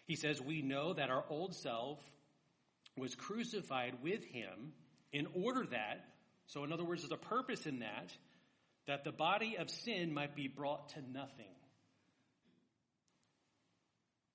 He 0.06 0.14
says, 0.14 0.40
We 0.40 0.62
know 0.62 0.92
that 0.92 1.10
our 1.10 1.24
old 1.28 1.56
self 1.56 1.98
was 2.96 3.16
crucified 3.16 3.94
with 4.04 4.22
him 4.22 4.72
in 5.12 5.26
order 5.34 5.66
that, 5.72 6.04
so 6.46 6.62
in 6.62 6.72
other 6.72 6.84
words, 6.84 7.02
there's 7.02 7.10
a 7.10 7.16
purpose 7.16 7.66
in 7.66 7.80
that, 7.80 8.12
that 8.86 9.02
the 9.02 9.10
body 9.10 9.56
of 9.58 9.68
sin 9.68 10.14
might 10.14 10.36
be 10.36 10.46
brought 10.46 10.90
to 10.90 11.00
nothing. 11.12 11.56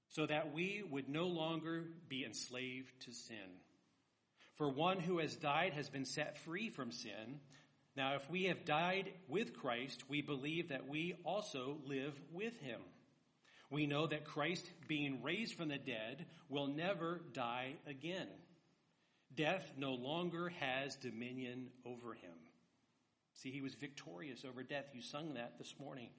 So 0.09 0.25
that 0.25 0.53
we 0.53 0.83
would 0.91 1.07
no 1.07 1.27
longer 1.27 1.85
be 2.09 2.25
enslaved 2.25 2.91
to 3.05 3.13
sin. 3.13 3.37
For 4.59 4.69
one 4.69 4.99
who 4.99 5.19
has 5.19 5.37
died 5.37 5.71
has 5.73 5.89
been 5.89 6.03
set 6.03 6.37
free 6.37 6.69
from 6.69 6.91
sin. 6.91 7.39
Now, 7.95 8.15
if 8.15 8.29
we 8.29 8.43
have 8.43 8.65
died 8.65 9.13
with 9.29 9.57
Christ, 9.57 10.03
we 10.09 10.21
believe 10.21 10.67
that 10.67 10.89
we 10.89 11.15
also 11.23 11.77
live 11.87 12.13
with 12.33 12.59
him. 12.59 12.81
We 13.69 13.87
know 13.87 14.05
that 14.07 14.25
Christ, 14.25 14.69
being 14.89 15.23
raised 15.23 15.55
from 15.55 15.69
the 15.69 15.77
dead, 15.77 16.25
will 16.49 16.67
never 16.67 17.21
die 17.31 17.75
again. 17.87 18.27
Death 19.33 19.71
no 19.77 19.93
longer 19.93 20.49
has 20.59 20.97
dominion 20.97 21.69
over 21.85 22.13
him. 22.13 22.35
See, 23.35 23.51
he 23.51 23.61
was 23.61 23.75
victorious 23.75 24.43
over 24.43 24.61
death. 24.61 24.87
You 24.93 25.01
sung 25.01 25.35
that 25.35 25.57
this 25.57 25.73
morning. 25.79 26.09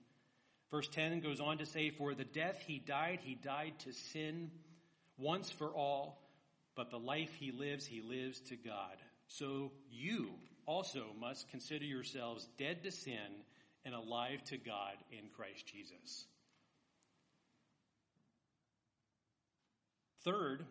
Verse 0.71 0.89
10 0.89 1.21
goes 1.21 1.41
on 1.41 1.59
to 1.59 1.67
say, 1.67 1.91
For 1.91 2.15
the 2.15 2.25
death 2.25 2.63
he 2.67 2.79
died, 2.79 3.19
he 3.23 3.35
died 3.35 3.75
to 3.81 3.93
sin 3.93 4.51
once 5.19 5.51
for 5.51 5.69
all, 5.69 6.23
but 6.77 6.91
the 6.91 6.99
life 6.99 7.35
he 7.39 7.53
lives, 7.53 7.87
he 7.87 8.01
lives 8.01 8.41
to 8.41 8.57
God. 8.57 8.97
So 9.27 9.73
you 9.91 10.31
also 10.67 11.07
must 11.19 11.49
consider 11.51 11.85
yourselves 11.85 12.49
dead 12.59 12.83
to 12.85 12.91
sin 12.91 13.45
and 13.85 13.95
alive 13.95 14.43
to 14.45 14.57
God 14.57 14.95
in 15.11 15.29
Christ 15.37 15.67
Jesus. 15.67 16.27
Third, 20.25 20.65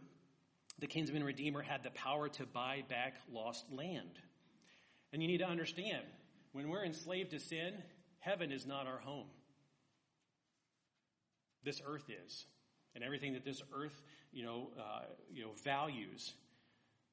the 0.80 0.88
kinsman 0.88 1.24
redeemer 1.24 1.62
had 1.62 1.84
the 1.84 1.90
power 1.90 2.30
to 2.30 2.46
buy 2.46 2.84
back 2.88 3.16
lost 3.32 3.66
land. 3.72 4.20
And 5.12 5.22
you 5.22 5.28
need 5.28 5.40
to 5.40 5.48
understand 5.48 6.04
when 6.52 6.70
we're 6.70 6.86
enslaved 6.86 7.32
to 7.32 7.40
sin, 7.40 7.74
heaven 8.20 8.52
is 8.52 8.66
not 8.66 8.88
our 8.88 9.00
home. 9.00 9.28
This 11.64 11.82
earth 11.86 12.10
is, 12.10 12.46
and 12.96 13.04
everything 13.04 13.34
that 13.34 13.44
this 13.44 13.62
earth, 13.74 14.02
you 14.32 14.44
know, 14.44 14.70
uh, 14.78 15.04
you 15.34 15.44
know, 15.44 15.52
values. 15.64 16.34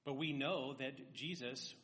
But 0.04 0.16
we 0.16 0.32
know 0.32 0.74
that 0.74 1.14
Jesus 1.14 1.74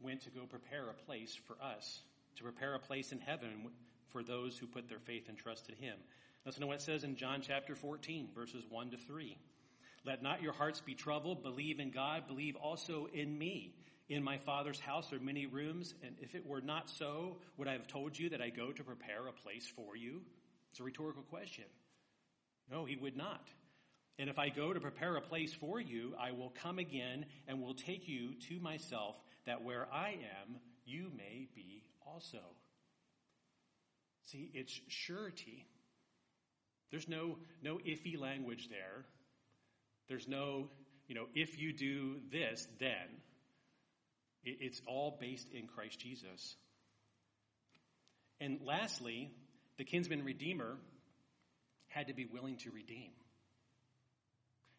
went 0.00 0.22
to 0.22 0.30
go 0.30 0.42
prepare 0.44 0.90
a 0.90 1.04
place 1.06 1.36
for 1.46 1.56
us, 1.62 2.00
to 2.36 2.42
prepare 2.42 2.74
a 2.74 2.78
place 2.78 3.12
in 3.12 3.18
heaven 3.18 3.70
for 4.10 4.22
those 4.22 4.58
who 4.58 4.66
put 4.66 4.88
their 4.88 4.98
faith 4.98 5.28
and 5.28 5.38
trust 5.38 5.68
in 5.68 5.76
Him. 5.76 5.96
Listen 6.44 6.60
to 6.60 6.66
what 6.66 6.76
it 6.76 6.82
says 6.82 7.02
in 7.02 7.16
John 7.16 7.40
chapter 7.42 7.74
14, 7.74 8.28
verses 8.34 8.64
1 8.68 8.90
to 8.90 8.96
3. 8.96 9.36
Let 10.04 10.22
not 10.22 10.42
your 10.42 10.52
hearts 10.52 10.80
be 10.80 10.94
troubled. 10.94 11.42
Believe 11.42 11.80
in 11.80 11.90
God. 11.90 12.28
Believe 12.28 12.54
also 12.56 13.08
in 13.12 13.36
me. 13.36 13.74
In 14.08 14.22
my 14.22 14.38
Father's 14.38 14.78
house 14.78 15.12
are 15.12 15.18
many 15.18 15.46
rooms, 15.46 15.92
and 16.04 16.14
if 16.20 16.36
it 16.36 16.46
were 16.46 16.60
not 16.60 16.88
so, 16.88 17.38
would 17.56 17.66
I 17.66 17.72
have 17.72 17.88
told 17.88 18.16
you 18.16 18.28
that 18.28 18.40
I 18.40 18.50
go 18.50 18.70
to 18.70 18.84
prepare 18.84 19.26
a 19.26 19.32
place 19.32 19.66
for 19.74 19.96
you? 19.96 20.20
It's 20.70 20.78
a 20.78 20.84
rhetorical 20.84 21.24
question. 21.24 21.64
No, 22.70 22.84
he 22.84 22.94
would 22.94 23.16
not. 23.16 23.48
And 24.18 24.30
if 24.30 24.38
I 24.38 24.48
go 24.48 24.72
to 24.72 24.80
prepare 24.80 25.16
a 25.16 25.20
place 25.20 25.52
for 25.52 25.78
you, 25.78 26.14
I 26.18 26.32
will 26.32 26.52
come 26.62 26.78
again 26.78 27.26
and 27.46 27.60
will 27.60 27.74
take 27.74 28.08
you 28.08 28.34
to 28.48 28.58
myself, 28.60 29.16
that 29.44 29.62
where 29.62 29.86
I 29.92 30.10
am, 30.10 30.56
you 30.86 31.10
may 31.16 31.48
be 31.54 31.82
also. 32.06 32.40
See, 34.24 34.50
it's 34.54 34.80
surety. 34.88 35.66
There's 36.90 37.08
no, 37.08 37.36
no 37.62 37.76
iffy 37.76 38.18
language 38.18 38.68
there. 38.70 39.04
There's 40.08 40.26
no, 40.26 40.68
you 41.08 41.14
know, 41.14 41.26
if 41.34 41.58
you 41.60 41.72
do 41.72 42.16
this, 42.32 42.66
then. 42.80 43.20
It's 44.44 44.80
all 44.86 45.18
based 45.20 45.48
in 45.52 45.66
Christ 45.66 45.98
Jesus. 45.98 46.56
And 48.40 48.60
lastly, 48.64 49.32
the 49.76 49.84
kinsman 49.84 50.24
redeemer 50.24 50.76
had 51.88 52.06
to 52.06 52.14
be 52.14 52.26
willing 52.26 52.56
to 52.58 52.70
redeem. 52.70 53.10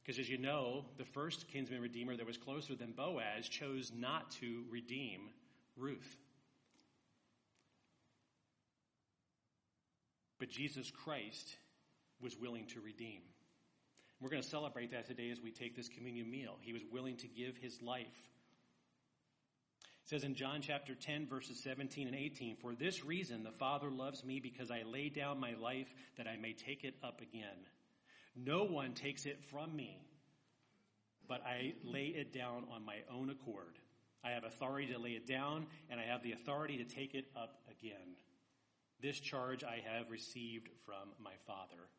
Because 0.08 0.20
as 0.22 0.30
you 0.30 0.38
know, 0.38 0.86
the 0.98 1.04
first 1.04 1.50
kinsman 1.50 1.82
redeemer 1.82 2.16
that 2.16 2.26
was 2.26 2.38
closer 2.38 2.76
than 2.76 2.94
Boaz 2.94 3.50
chose 3.50 3.92
not 3.94 4.32
to 4.40 4.64
redeem 4.72 5.20
Ruth. 5.76 6.16
But 10.40 10.50
Jesus 10.50 10.90
Christ 10.90 11.58
was 12.22 12.40
willing 12.40 12.68
to 12.68 12.80
redeem. 12.80 13.20
We're 14.22 14.30
going 14.30 14.42
to 14.42 14.48
celebrate 14.48 14.92
that 14.92 15.08
today 15.08 15.30
as 15.30 15.42
we 15.42 15.52
take 15.52 15.76
this 15.76 15.90
communion 15.90 16.32
meal. 16.32 16.56
He 16.62 16.72
was 16.72 16.84
willing 16.90 17.18
to 17.18 17.28
give 17.28 17.58
his 17.58 17.82
life 17.82 18.08
it 20.08 20.12
says 20.12 20.24
in 20.24 20.36
John 20.36 20.62
chapter 20.62 20.96
10, 20.96 21.28
verses 21.28 21.60
17 21.62 22.08
and 22.08 22.16
18, 22.16 22.56
For 22.62 22.74
this 22.74 23.04
reason 23.04 23.44
the 23.44 23.52
Father 23.52 23.92
loves 23.92 24.24
me 24.24 24.40
because 24.40 24.72
I 24.72 24.84
lay 24.84 25.10
down 25.10 25.38
my 25.38 25.54
life 25.56 25.94
that 26.16 26.28
I 26.28 26.38
may 26.38 26.54
take 26.54 26.86
it 26.86 26.96
up 27.04 27.20
again. 27.20 27.58
No 28.46 28.64
one 28.64 28.94
takes 28.94 29.26
it 29.26 29.40
from 29.52 29.76
me, 29.76 30.00
but 31.28 31.42
I 31.42 31.74
lay 31.84 32.06
it 32.06 32.34
down 32.34 32.66
on 32.72 32.86
my 32.86 32.98
own 33.12 33.30
accord. 33.30 33.80
I 34.24 34.32
have 34.32 34.44
authority 34.44 34.94
to 34.94 35.00
lay 35.00 35.12
it 35.12 35.28
down, 35.28 35.66
and 35.90 36.00
I 36.00 36.06
have 36.06 36.22
the 36.24 36.34
authority 36.34 36.78
to 36.78 36.84
take 36.84 37.16
it 37.16 37.26
up 37.36 37.56
again. 37.70 38.16
This 39.02 39.20
charge 39.20 39.64
I 39.64 39.82
have 39.92 40.10
received 40.10 40.70
from 40.86 41.10
my 41.24 41.34
Father. 41.46 41.90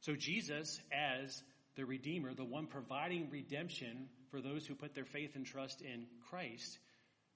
So 0.00 0.14
Jesus, 0.14 0.80
as 0.92 1.42
the 1.76 1.84
Redeemer, 1.84 2.34
the 2.34 2.44
one 2.44 2.66
providing 2.66 3.28
redemption 3.30 4.08
for 4.30 4.40
those 4.40 4.66
who 4.66 4.74
put 4.74 4.94
their 4.94 5.04
faith 5.04 5.34
and 5.34 5.44
trust 5.44 5.82
in 5.82 6.06
Christ, 6.28 6.78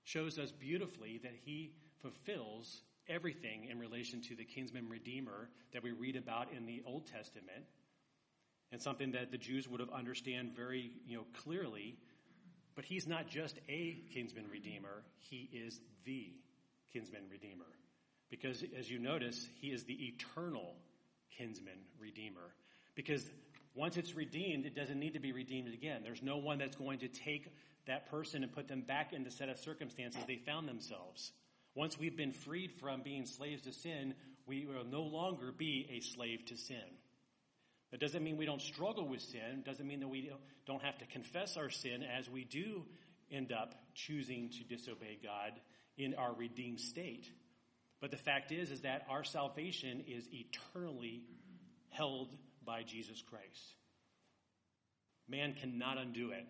shows 0.04 0.38
us 0.38 0.50
beautifully 0.52 1.20
that 1.22 1.34
he 1.44 1.72
fulfills 2.00 2.82
everything 3.08 3.68
in 3.70 3.78
relation 3.78 4.22
to 4.22 4.36
the 4.36 4.44
kinsman 4.44 4.88
redeemer 4.88 5.48
that 5.72 5.82
we 5.82 5.90
read 5.90 6.16
about 6.16 6.52
in 6.52 6.66
the 6.66 6.82
Old 6.86 7.06
Testament, 7.06 7.64
and 8.72 8.80
something 8.80 9.12
that 9.12 9.30
the 9.30 9.38
Jews 9.38 9.68
would 9.68 9.80
have 9.80 9.90
understand 9.90 10.52
very 10.54 10.90
you 11.06 11.16
know 11.16 11.24
clearly. 11.42 11.96
But 12.76 12.84
he's 12.84 13.06
not 13.06 13.28
just 13.28 13.58
a 13.68 13.98
kinsman 14.14 14.46
redeemer; 14.50 15.02
he 15.18 15.48
is 15.52 15.80
the 16.04 16.32
kinsman 16.92 17.22
redeemer, 17.30 17.66
because 18.30 18.64
as 18.78 18.90
you 18.90 18.98
notice, 18.98 19.48
he 19.60 19.68
is 19.68 19.84
the 19.84 19.94
eternal 19.94 20.74
kinsman 21.36 21.78
redeemer. 22.00 22.54
Because 22.94 23.24
once 23.74 23.96
it's 23.96 24.14
redeemed, 24.14 24.66
it 24.66 24.74
doesn't 24.74 24.98
need 24.98 25.14
to 25.14 25.20
be 25.20 25.32
redeemed 25.32 25.72
again. 25.72 26.02
There's 26.02 26.22
no 26.22 26.38
one 26.38 26.58
that's 26.58 26.76
going 26.76 27.00
to 27.00 27.08
take 27.08 27.46
that 27.86 28.10
person 28.10 28.42
and 28.42 28.52
put 28.52 28.68
them 28.68 28.82
back 28.82 29.12
in 29.12 29.24
the 29.24 29.30
set 29.30 29.48
of 29.48 29.58
circumstances 29.58 30.22
they 30.26 30.36
found 30.36 30.68
themselves. 30.68 31.32
Once 31.74 31.98
we've 31.98 32.16
been 32.16 32.32
freed 32.32 32.72
from 32.80 33.02
being 33.02 33.26
slaves 33.26 33.62
to 33.62 33.72
sin, 33.72 34.14
we 34.46 34.66
will 34.66 34.84
no 34.84 35.02
longer 35.02 35.52
be 35.52 35.88
a 35.90 36.00
slave 36.00 36.44
to 36.46 36.56
sin. 36.56 36.76
That 37.90 38.00
doesn't 38.00 38.22
mean 38.22 38.36
we 38.36 38.46
don't 38.46 38.62
struggle 38.62 39.08
with 39.08 39.20
sin. 39.20 39.62
Doesn't 39.64 39.86
mean 39.86 40.00
that 40.00 40.08
we 40.08 40.30
don't 40.66 40.82
have 40.82 40.98
to 40.98 41.06
confess 41.06 41.56
our 41.56 41.70
sin 41.70 42.02
as 42.02 42.30
we 42.30 42.44
do 42.44 42.84
end 43.32 43.52
up 43.52 43.74
choosing 43.94 44.50
to 44.50 44.64
disobey 44.64 45.18
God 45.22 45.52
in 45.96 46.14
our 46.14 46.32
redeemed 46.32 46.80
state. 46.80 47.26
But 48.00 48.10
the 48.10 48.16
fact 48.16 48.52
is, 48.52 48.70
is 48.70 48.82
that 48.82 49.06
our 49.10 49.24
salvation 49.24 50.04
is 50.06 50.28
eternally 50.32 51.22
held 51.90 52.34
by 52.64 52.82
Jesus 52.82 53.22
Christ. 53.22 53.74
Man 55.28 55.54
cannot 55.54 55.98
undo 55.98 56.30
it. 56.30 56.46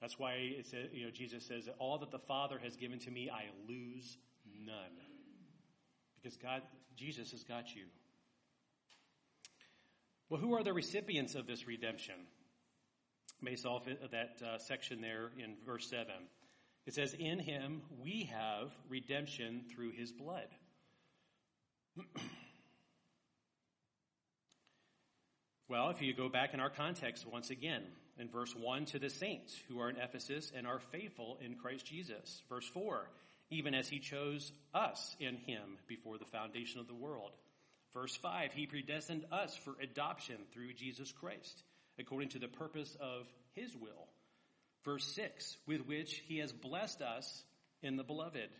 That's 0.00 0.18
why 0.18 0.32
it 0.34 0.66
says, 0.66 0.88
you 0.92 1.04
know, 1.04 1.10
Jesus 1.10 1.44
says, 1.44 1.68
all 1.78 1.98
that 1.98 2.10
the 2.10 2.18
Father 2.18 2.58
has 2.62 2.76
given 2.76 2.98
to 3.00 3.10
me, 3.10 3.30
I 3.30 3.44
lose 3.68 4.16
none. 4.64 4.96
Because 6.16 6.36
God, 6.36 6.62
Jesus 6.96 7.32
has 7.32 7.44
got 7.44 7.74
you. 7.74 7.84
Well, 10.30 10.40
who 10.40 10.54
are 10.54 10.62
the 10.62 10.72
recipients 10.72 11.34
of 11.34 11.48
this 11.48 11.66
redemption? 11.66 12.14
Based 13.42 13.66
off 13.66 13.84
that 13.86 14.40
uh, 14.42 14.58
section 14.58 15.00
there 15.00 15.32
in 15.36 15.56
verse 15.66 15.90
7. 15.90 16.06
It 16.86 16.94
says, 16.94 17.14
In 17.18 17.40
him 17.40 17.82
we 18.00 18.30
have 18.32 18.70
redemption 18.88 19.64
through 19.74 19.90
his 19.90 20.12
blood. 20.12 20.46
well, 25.68 25.90
if 25.90 26.00
you 26.00 26.14
go 26.14 26.28
back 26.28 26.54
in 26.54 26.60
our 26.60 26.70
context 26.70 27.26
once 27.26 27.50
again, 27.50 27.82
in 28.16 28.28
verse 28.28 28.54
1 28.54 28.84
to 28.86 29.00
the 29.00 29.10
saints 29.10 29.58
who 29.68 29.80
are 29.80 29.90
in 29.90 29.96
Ephesus 29.96 30.52
and 30.54 30.64
are 30.66 30.78
faithful 30.92 31.38
in 31.44 31.56
Christ 31.56 31.86
Jesus. 31.86 32.42
Verse 32.48 32.68
4 32.68 33.08
even 33.50 33.74
as 33.74 33.88
he 33.88 33.98
chose 33.98 34.52
us 34.72 35.16
in 35.18 35.36
him 35.36 35.76
before 35.88 36.18
the 36.18 36.24
foundation 36.24 36.80
of 36.80 36.86
the 36.86 36.94
world. 36.94 37.32
Verse 37.94 38.16
5 38.16 38.52
He 38.52 38.66
predestined 38.66 39.24
us 39.32 39.56
for 39.56 39.74
adoption 39.82 40.36
through 40.52 40.74
Jesus 40.74 41.12
Christ, 41.12 41.62
according 41.98 42.30
to 42.30 42.38
the 42.38 42.48
purpose 42.48 42.96
of 43.00 43.26
his 43.52 43.74
will. 43.76 44.08
Verse 44.84 45.04
6 45.14 45.56
With 45.66 45.86
which 45.86 46.22
he 46.26 46.38
has 46.38 46.52
blessed 46.52 47.02
us 47.02 47.44
in 47.82 47.96
the 47.96 48.04
beloved. 48.04 48.50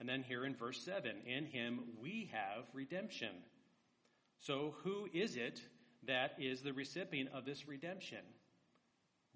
And 0.00 0.08
then 0.08 0.22
here 0.22 0.44
in 0.44 0.54
verse 0.54 0.80
7 0.84 1.10
In 1.26 1.46
him 1.46 1.80
we 2.00 2.30
have 2.32 2.64
redemption. 2.72 3.34
So 4.40 4.74
who 4.84 5.08
is 5.12 5.36
it 5.36 5.60
that 6.06 6.36
is 6.38 6.62
the 6.62 6.72
recipient 6.72 7.30
of 7.34 7.44
this 7.44 7.66
redemption? 7.66 8.22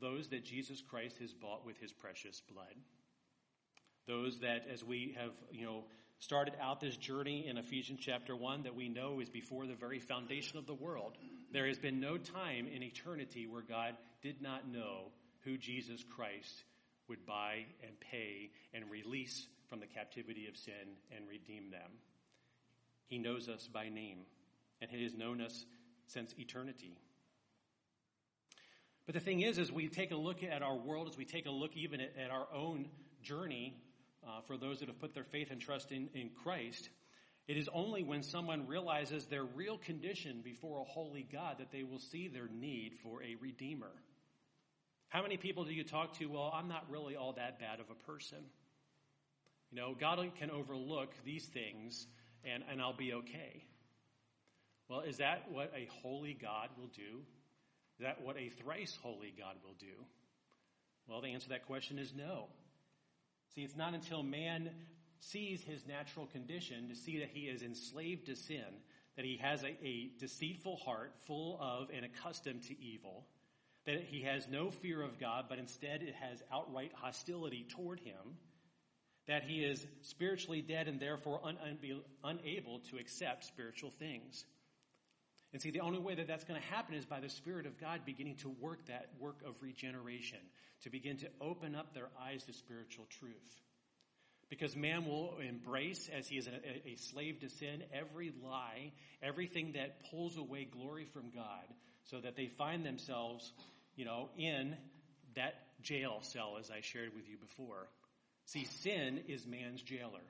Those 0.01 0.29
that 0.29 0.45
Jesus 0.45 0.81
Christ 0.81 1.19
has 1.19 1.33
bought 1.33 1.67
with 1.67 1.79
his 1.79 1.93
precious 1.93 2.41
blood. 2.53 2.75
Those 4.07 4.41
that, 4.41 4.67
as 4.73 4.83
we 4.83 5.15
have, 5.19 5.31
you 5.53 5.65
know, 5.65 5.85
started 6.23 6.55
out 6.63 6.81
this 6.81 6.97
journey 6.97 7.49
in 7.49 7.59
Ephesians 7.59 7.99
chapter 8.01 8.37
1 8.37 8.63
that 8.63 8.77
we 8.77 8.89
know 8.89 9.19
is 9.19 9.29
before 9.29 9.67
the 9.67 9.75
very 9.75 9.99
foundation 9.99 10.57
of 10.57 10.69
the 10.69 10.75
world. 10.75 11.17
There 11.53 11.67
has 11.67 11.81
been 11.81 11.99
no 11.99 12.17
time 12.17 12.69
in 12.73 12.85
eternity 12.85 13.49
where 13.49 13.63
God 13.63 13.97
did 14.23 14.41
not 14.41 14.69
know 14.69 15.09
who 15.41 15.59
Jesus 15.59 16.05
Christ 16.15 16.63
would 17.09 17.27
buy 17.27 17.65
and 17.83 17.99
pay 17.99 18.51
and 18.73 18.89
release 18.89 19.49
from 19.69 19.81
the 19.81 19.89
captivity 19.89 20.47
of 20.47 20.57
sin 20.57 20.95
and 21.11 21.29
redeem 21.29 21.73
them. 21.73 21.91
He 23.09 23.19
knows 23.19 23.49
us 23.49 23.69
by 23.73 23.89
name, 23.89 24.19
and 24.81 24.89
He 24.89 25.03
has 25.03 25.15
known 25.15 25.41
us 25.41 25.67
since 26.07 26.33
eternity. 26.39 26.97
But 29.07 29.17
the 29.17 29.21
thing 29.21 29.41
is, 29.41 29.59
as 29.59 29.73
we 29.73 29.89
take 29.89 30.13
a 30.13 30.17
look 30.17 30.45
at 30.45 30.63
our 30.63 30.77
world, 30.77 31.09
as 31.09 31.17
we 31.17 31.25
take 31.25 31.47
a 31.47 31.51
look 31.51 31.77
even 31.77 32.01
at, 32.01 32.13
at 32.17 32.31
our 32.31 32.47
own 32.55 32.87
journey, 33.25 33.75
Uh, 34.27 34.41
for 34.47 34.57
those 34.57 34.79
that 34.81 34.89
have 34.89 35.01
put 35.01 35.15
their 35.15 35.25
faith 35.25 35.51
and 35.51 35.61
trust 35.61 35.91
in, 35.91 36.09
in 36.15 36.31
Christ, 36.43 36.89
it 37.49 37.57
is 37.57 37.69
only 37.73 38.05
when 38.05 38.23
someone 38.23 38.69
realizes 38.69 39.27
their 39.27 39.43
real 39.43 39.79
condition 39.79 40.43
before 40.45 40.81
a 40.81 40.85
holy 40.85 41.27
God 41.31 41.57
that 41.59 41.73
they 41.73 41.83
will 41.83 41.99
see 41.99 42.29
their 42.29 42.49
need 42.49 42.93
for 43.03 43.23
a 43.23 43.35
redeemer. 43.41 43.91
How 45.09 45.23
many 45.23 45.37
people 45.37 45.65
do 45.65 45.75
you 45.75 45.85
talk 45.85 46.19
to? 46.19 46.27
Well, 46.27 46.53
I'm 46.55 46.69
not 46.69 46.89
really 46.89 47.17
all 47.17 47.33
that 47.33 47.59
bad 47.59 47.81
of 47.81 47.87
a 47.91 48.11
person. 48.11 48.39
You 49.71 49.81
know, 49.81 49.97
God 49.99 50.21
can 50.39 50.51
overlook 50.51 51.11
these 51.25 51.45
things 51.47 52.07
and, 52.45 52.63
and 52.71 52.81
I'll 52.81 52.97
be 52.97 53.13
okay. 53.13 53.65
Well, 54.89 55.01
is 55.01 55.17
that 55.19 55.51
what 55.51 55.73
a 55.77 55.89
holy 56.03 56.35
God 56.35 56.69
will 56.79 56.89
do? 56.89 57.21
Is 57.99 58.05
that 58.05 58.23
what 58.23 58.37
a 58.37 58.51
thrice 58.51 58.97
holy 59.03 59.35
God 59.37 59.57
will 59.65 59.75
do? 59.79 60.05
Well, 61.09 61.21
the 61.21 61.29
answer 61.29 61.45
to 61.45 61.51
that 61.51 61.67
question 61.67 61.99
is 61.99 62.13
no. 62.15 62.47
See, 63.55 63.63
it's 63.63 63.77
not 63.77 63.95
until 63.95 64.23
man 64.23 64.71
sees 65.19 65.63
his 65.63 65.87
natural 65.87 66.27
condition 66.27 66.89
to 66.89 66.97
see 66.97 67.19
that 67.19 67.29
he 67.33 67.43
is 67.43 67.63
enslaved 67.63 68.27
to 68.27 68.37
sin, 68.37 68.65
that 69.17 69.25
he 69.25 69.37
has 69.37 69.63
a, 69.63 69.77
a, 69.85 70.11
deceitful 70.19 70.77
heart 70.77 71.13
full 71.27 71.59
of 71.61 71.89
and 71.95 72.05
accustomed 72.05 72.63
to 72.65 72.81
evil, 72.83 73.27
that 73.85 74.03
he 74.03 74.23
has 74.23 74.49
no 74.49 74.71
fear 74.71 75.03
of 75.03 75.21
God, 75.21 75.47
but 75.49 75.59
instead 75.59 76.03
it 76.03 76.15
has 76.15 76.43
outright 76.53 76.93
hostility 76.95 77.67
toward 77.69 78.01
him, 78.01 78.37
that 79.27 79.45
he 79.45 79.63
is 79.63 79.87
spiritually 80.01 80.63
dead 80.63 80.89
and 80.89 80.99
therefore 80.99 81.41
un, 81.45 81.59
un, 81.63 81.79
unable 82.25 82.81
to 82.91 82.97
accept 82.97 83.45
spiritual 83.45 83.91
things. 83.91 84.45
And 85.53 85.61
see, 85.61 85.71
the 85.71 85.81
only 85.81 85.99
way 85.99 86.15
that 86.15 86.27
that's 86.27 86.45
going 86.45 86.61
to 86.61 86.67
happen 86.69 86.95
is 86.95 87.05
by 87.05 87.21
the 87.21 87.29
Spirit 87.29 87.67
of 87.67 87.79
God 87.79 88.01
beginning 88.07 88.37
to 88.37 88.49
work 88.49 88.87
that 88.87 89.09
work 89.21 89.37
of 89.47 89.55
regeneration, 89.61 90.39
to 90.85 90.91
begin 90.91 91.19
to 91.19 91.29
open 91.41 91.75
up 91.75 91.93
their 91.93 92.09
eyes 92.21 92.43
to 92.45 92.53
spiritual 92.53 93.07
truth. 93.19 93.61
Because 94.49 94.77
man 94.77 95.07
will 95.07 95.39
embrace, 95.47 96.11
as 96.15 96.29
he 96.29 96.37
is 96.37 96.47
a, 96.47 96.89
a 96.89 96.97
slave 96.97 97.41
to 97.41 97.49
sin, 97.49 97.83
every 97.93 98.33
lie, 98.45 98.93
everything 99.23 99.73
that 99.73 100.11
pulls 100.11 100.37
away 100.37 100.65
glory 100.65 101.07
from 101.07 101.31
God, 101.35 101.65
so 102.05 102.21
that 102.21 102.37
they 102.37 102.47
find 102.47 102.85
themselves, 102.85 103.51
you 103.95 104.05
know, 104.05 104.29
in 104.37 104.77
that 105.37 105.55
jail 105.83 106.19
cell, 106.23 106.57
as 106.59 106.71
I 106.71 106.81
shared 106.81 107.15
with 107.15 107.29
you 107.29 107.37
before. 107.37 107.89
See, 108.47 108.65
sin 108.65 109.21
is 109.29 109.47
man's 109.47 109.83
jailer. 109.83 110.21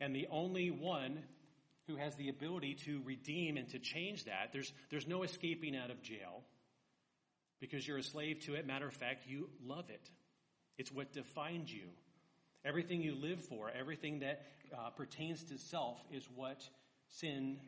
And 0.00 0.14
the 0.14 0.28
only 0.30 0.70
one 0.70 1.18
who 1.86 1.96
has 1.96 2.14
the 2.16 2.28
ability 2.28 2.74
to 2.74 3.00
redeem 3.04 3.56
and 3.56 3.68
to 3.70 3.78
change 3.78 4.24
that. 4.24 4.50
There's, 4.52 4.72
there's 4.90 5.06
no 5.06 5.22
escaping 5.22 5.76
out 5.76 5.90
of 5.90 6.02
jail 6.02 6.42
because 7.60 7.86
you're 7.86 7.98
a 7.98 8.02
slave 8.02 8.40
to 8.46 8.54
it. 8.54 8.66
Matter 8.66 8.86
of 8.86 8.94
fact, 8.94 9.26
you 9.28 9.48
love 9.64 9.88
it. 9.88 10.10
It's 10.78 10.92
what 10.92 11.12
defines 11.12 11.72
you. 11.72 11.88
Everything 12.64 13.00
you 13.00 13.14
live 13.14 13.44
for, 13.44 13.70
everything 13.70 14.20
that 14.20 14.42
uh, 14.76 14.90
pertains 14.90 15.42
to 15.44 15.58
self 15.58 15.98
is 16.12 16.28
what 16.34 16.68
sin 17.10 17.58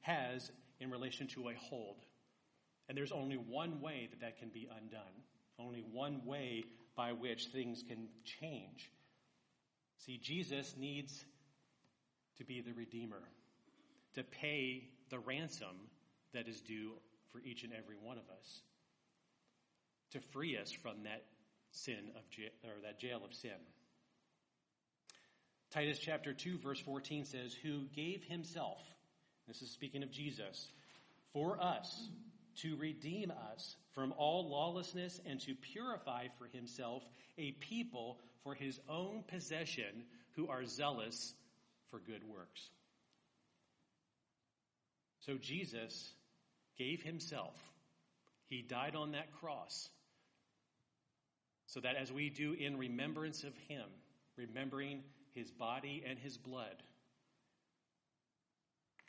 has 0.00 0.50
in 0.80 0.90
relation 0.90 1.28
to 1.28 1.48
a 1.48 1.54
hold. 1.54 1.96
And 2.88 2.96
there's 2.96 3.12
only 3.12 3.36
one 3.36 3.80
way 3.80 4.08
that 4.10 4.20
that 4.20 4.38
can 4.38 4.48
be 4.48 4.68
undone. 4.70 5.02
Only 5.58 5.84
one 5.92 6.24
way 6.24 6.64
by 6.96 7.12
which 7.12 7.46
things 7.46 7.84
can 7.86 8.08
change. 8.40 8.90
See, 9.98 10.18
Jesus 10.18 10.74
needs 10.78 11.24
to 12.38 12.44
be 12.44 12.60
the 12.60 12.72
Redeemer 12.72 13.20
to 14.14 14.22
pay 14.22 14.88
the 15.10 15.18
ransom 15.18 15.76
that 16.34 16.48
is 16.48 16.60
due 16.60 16.92
for 17.32 17.40
each 17.40 17.64
and 17.64 17.72
every 17.72 17.96
one 18.02 18.18
of 18.18 18.24
us, 18.30 18.60
to 20.12 20.20
free 20.32 20.56
us 20.56 20.72
from 20.72 21.02
that 21.04 21.24
sin 21.70 22.10
of 22.16 22.22
or 22.64 22.80
that 22.82 22.98
jail 22.98 23.22
of 23.24 23.34
sin. 23.34 23.50
Titus 25.70 25.98
chapter 25.98 26.32
2 26.32 26.58
verse 26.58 26.80
14 26.80 27.24
says, 27.24 27.54
who 27.62 27.82
gave 27.94 28.24
himself, 28.24 28.80
this 29.46 29.60
is 29.60 29.70
speaking 29.70 30.02
of 30.02 30.10
Jesus, 30.10 30.70
for 31.32 31.62
us 31.62 32.08
to 32.62 32.76
redeem 32.76 33.30
us 33.52 33.76
from 33.92 34.12
all 34.16 34.48
lawlessness 34.48 35.20
and 35.26 35.40
to 35.40 35.54
purify 35.54 36.26
for 36.38 36.46
himself 36.46 37.02
a 37.36 37.52
people 37.52 38.18
for 38.42 38.54
his 38.54 38.80
own 38.88 39.22
possession 39.28 40.04
who 40.32 40.48
are 40.48 40.64
zealous 40.64 41.34
for 41.90 41.98
good 42.00 42.22
works. 42.24 42.70
So 45.20 45.36
Jesus 45.36 46.12
gave 46.76 47.02
himself. 47.02 47.54
He 48.48 48.62
died 48.62 48.94
on 48.94 49.12
that 49.12 49.32
cross. 49.40 49.88
So 51.66 51.80
that 51.80 51.96
as 51.96 52.10
we 52.10 52.30
do 52.30 52.54
in 52.54 52.78
remembrance 52.78 53.44
of 53.44 53.54
him, 53.68 53.84
remembering 54.36 55.02
his 55.34 55.50
body 55.50 56.02
and 56.08 56.18
his 56.18 56.38
blood, 56.38 56.82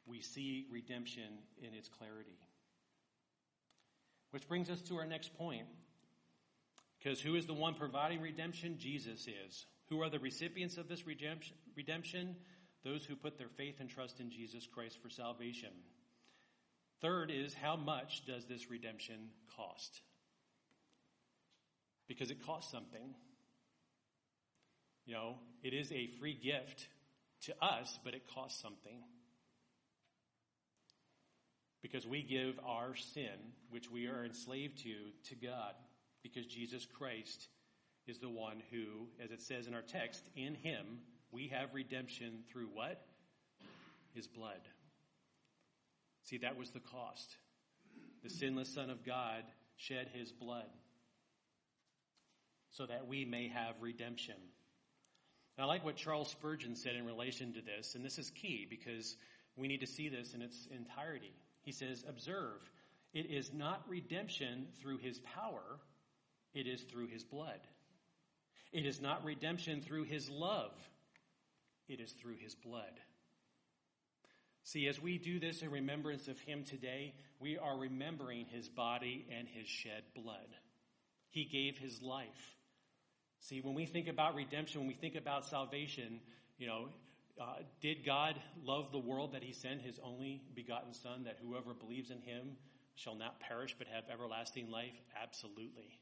we 0.06 0.19
see 0.22 0.65
redemption 0.72 1.39
in 1.62 1.74
its 1.74 1.88
clarity. 1.88 2.38
Which 4.32 4.48
brings 4.48 4.69
us 4.69 4.82
to 4.84 4.98
our 4.98 5.06
next 5.06 5.38
point. 5.38 5.67
Because 6.98 7.22
who 7.22 7.36
is 7.36 7.45
the 7.45 7.54
one 7.54 7.76
providing 7.76 8.19
redemption? 8.19 8.78
Jesus 8.78 9.28
is. 9.28 9.65
Who 9.89 10.02
are 10.02 10.10
the 10.10 10.19
recipients 10.19 10.78
of 10.78 10.88
this 10.89 11.06
redemption? 11.08 12.36
Those 12.84 13.06
who 13.06 13.15
put 13.15 13.38
their 13.38 13.48
faith 13.48 13.76
and 13.80 13.89
trust 13.89 14.19
in 14.19 14.32
Jesus 14.32 14.67
Christ 14.67 14.98
for 15.02 15.10
salvation. 15.10 15.69
Third 17.02 17.32
is 17.32 17.54
how 17.54 17.76
much 17.76 18.26
does 18.26 18.46
this 18.46 18.70
redemption 18.70 19.30
cost? 19.56 20.02
Because 22.08 22.32
it 22.32 22.46
costs 22.46 22.72
something. 22.72 23.16
You 25.06 25.14
know, 25.14 25.36
it 25.64 25.74
is 25.74 25.92
a 25.92 26.08
free 26.20 26.34
gift 26.34 26.88
to 27.44 27.54
us, 27.64 27.98
but 28.04 28.14
it 28.14 28.24
costs 28.34 28.62
something. 28.62 29.02
Because 31.82 32.06
we 32.06 32.22
give 32.22 32.60
our 32.66 32.96
sin, 32.96 33.54
which 33.70 33.90
we 33.90 34.08
are 34.08 34.26
enslaved 34.26 34.80
to, 34.80 34.96
to 35.30 35.36
God. 35.36 35.74
Because 36.22 36.46
Jesus 36.46 36.86
Christ 36.86 37.48
is 38.08 38.18
the 38.18 38.30
one 38.30 38.62
who, 38.72 39.08
as 39.24 39.32
it 39.32 39.42
says 39.42 39.68
in 39.68 39.74
our 39.74 39.82
text, 39.82 40.28
in 40.36 40.56
him 40.56 41.00
we 41.32 41.48
have 41.48 41.74
redemption 41.74 42.44
through 42.52 42.68
what? 42.74 43.02
His 44.14 44.28
blood. 44.28 44.60
See, 46.30 46.38
that 46.38 46.58
was 46.58 46.70
the 46.70 46.80
cost. 46.80 47.38
The 48.22 48.30
sinless 48.30 48.70
Son 48.70 48.92
of 48.92 49.04
God 49.04 49.44
shed 49.78 50.10
his 50.13 50.32
blood 50.32 50.70
so 52.70 52.86
that 52.86 53.08
we 53.08 53.26
may 53.26 53.48
have 53.48 53.82
redemption. 53.82 54.36
And 55.58 55.63
I 55.63 55.68
like 55.68 55.84
what 55.84 55.96
Charles 55.96 56.30
Spurgeon 56.30 56.76
said 56.76 56.96
in 56.96 57.04
relation 57.04 57.52
to 57.54 57.62
this, 57.62 57.96
and 57.96 58.06
this 58.06 58.20
is 58.20 58.30
key 58.30 58.68
because 58.70 59.15
we 59.56 59.68
need 59.68 59.80
to 59.80 59.88
see 59.88 60.08
this 60.08 60.36
in 60.36 60.44
its 60.44 60.68
entirety. 60.70 61.34
He 61.63 61.72
says, 61.72 62.06
Observe, 62.08 62.62
it 63.12 63.26
is 63.26 63.52
not 63.52 63.82
redemption 63.88 64.68
through 64.80 64.98
his 64.98 65.22
power, 65.22 65.80
it 66.54 66.68
is 66.68 66.82
through 66.84 67.08
his 67.08 67.24
blood. 67.24 67.60
It 68.72 68.86
is 68.86 69.02
not 69.02 69.26
redemption 69.26 69.82
through 69.82 70.04
his 70.04 70.30
love, 70.30 70.74
it 71.88 72.00
is 72.00 72.12
through 72.12 72.36
his 72.36 72.54
blood. 72.54 73.00
See, 74.72 74.88
as 74.88 75.02
we 75.02 75.18
do 75.18 75.40
this 75.40 75.64
in 75.64 75.72
remembrance 75.72 76.28
of 76.28 76.40
him 76.42 76.64
today, 76.64 77.16
we 77.40 77.58
are 77.58 77.76
remembering 77.76 78.46
his 78.46 78.70
body 78.70 79.26
and 79.36 79.48
his 79.48 79.68
shed 79.68 80.04
blood. 80.14 80.46
He 81.30 81.46
gave 81.46 81.80
his 81.80 82.04
life. 82.04 82.56
See, 83.40 83.62
when 83.62 83.74
we 83.74 83.88
think 83.88 84.08
about 84.08 84.36
redemption, 84.36 84.82
when 84.82 84.88
we 84.88 84.94
think 84.94 85.16
about 85.16 85.48
salvation, 85.48 86.20
you 86.60 86.68
know, 86.68 86.90
uh, 87.42 87.56
did 87.82 88.06
God 88.06 88.36
love 88.64 88.92
the 88.92 89.00
world 89.00 89.34
that 89.34 89.42
he 89.42 89.54
sent 89.54 89.82
his 89.82 90.00
only 90.04 90.44
begotten 90.54 90.94
Son, 90.94 91.24
that 91.24 91.38
whoever 91.42 91.74
believes 91.74 92.12
in 92.12 92.22
him 92.22 92.52
shall 92.94 93.16
not 93.16 93.40
perish 93.40 93.76
but 93.76 93.88
have 93.88 94.04
everlasting 94.14 94.70
life? 94.70 94.94
Absolutely. 95.20 95.98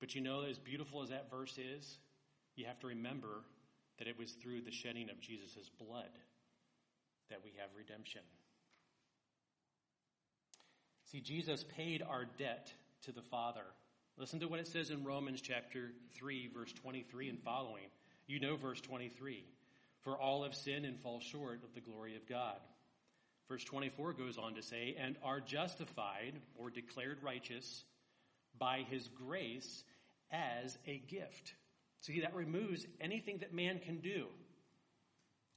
But 0.00 0.14
you 0.14 0.22
know, 0.22 0.44
as 0.48 0.58
beautiful 0.58 1.02
as 1.02 1.10
that 1.10 1.30
verse 1.30 1.58
is, 1.58 1.98
you 2.56 2.64
have 2.64 2.80
to 2.80 2.86
remember 2.86 3.42
that 3.98 4.08
it 4.08 4.18
was 4.18 4.32
through 4.32 4.62
the 4.62 4.70
shedding 4.70 5.10
of 5.10 5.20
Jesus' 5.20 5.70
blood 5.78 6.08
that 7.30 7.44
we 7.44 7.52
have 7.58 7.68
redemption. 7.76 8.22
See, 11.10 11.20
Jesus 11.20 11.64
paid 11.76 12.02
our 12.02 12.26
debt 12.38 12.72
to 13.04 13.12
the 13.12 13.22
Father. 13.22 13.64
Listen 14.18 14.40
to 14.40 14.48
what 14.48 14.60
it 14.60 14.68
says 14.68 14.90
in 14.90 15.04
Romans 15.04 15.40
chapter 15.40 15.92
3, 16.16 16.50
verse 16.54 16.72
23 16.72 17.28
and 17.30 17.42
following. 17.42 17.84
You 18.26 18.40
know 18.40 18.56
verse 18.56 18.80
23. 18.80 19.44
For 20.02 20.18
all 20.18 20.42
have 20.42 20.54
sinned 20.54 20.84
and 20.84 21.00
fall 21.00 21.20
short 21.20 21.62
of 21.64 21.74
the 21.74 21.80
glory 21.80 22.16
of 22.16 22.28
God. 22.28 22.58
Verse 23.48 23.64
24 23.64 24.12
goes 24.12 24.36
on 24.36 24.54
to 24.54 24.62
say, 24.62 24.96
and 24.98 25.16
are 25.24 25.40
justified 25.40 26.34
or 26.56 26.68
declared 26.68 27.22
righteous 27.22 27.84
by 28.58 28.84
his 28.90 29.08
grace 29.08 29.84
as 30.30 30.76
a 30.86 30.98
gift. 30.98 31.54
See, 32.00 32.20
that 32.20 32.34
removes 32.34 32.86
anything 33.00 33.38
that 33.38 33.54
man 33.54 33.78
can 33.78 33.98
do. 33.98 34.26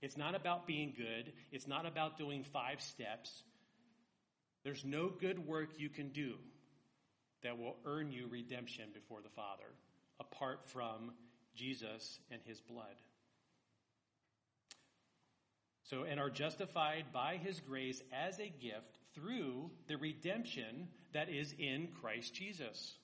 It's 0.02 0.18
not 0.18 0.36
about 0.36 0.66
being 0.66 0.94
good. 0.98 1.32
It's 1.52 1.68
not 1.68 1.86
about 1.86 2.18
doing 2.18 2.44
five 2.44 2.82
steps. 2.82 3.44
There's 4.64 4.84
no 4.84 5.10
good 5.10 5.46
work 5.48 5.70
you 5.78 5.90
can 5.90 6.10
do 6.10 6.34
that 7.44 7.58
will 7.58 7.78
earn 7.86 8.12
you 8.12 8.28
redemption 8.28 8.86
before 8.94 9.22
the 9.22 9.30
Father 9.30 9.76
apart 10.20 10.68
from 10.68 11.12
Jesus 11.56 12.20
and 12.32 12.42
his 12.46 12.62
blood. 12.62 12.96
So, 15.84 16.04
and 16.04 16.20
are 16.20 16.30
justified 16.30 17.06
by 17.12 17.38
his 17.38 17.60
grace 17.60 18.02
as 18.14 18.40
a 18.40 18.48
gift 18.62 18.98
through 19.14 19.72
the 19.88 19.98
redemption 19.98 20.88
that 21.14 21.28
is 21.28 21.54
in 21.60 21.90
Christ 22.00 22.34
Jesus, 22.34 22.96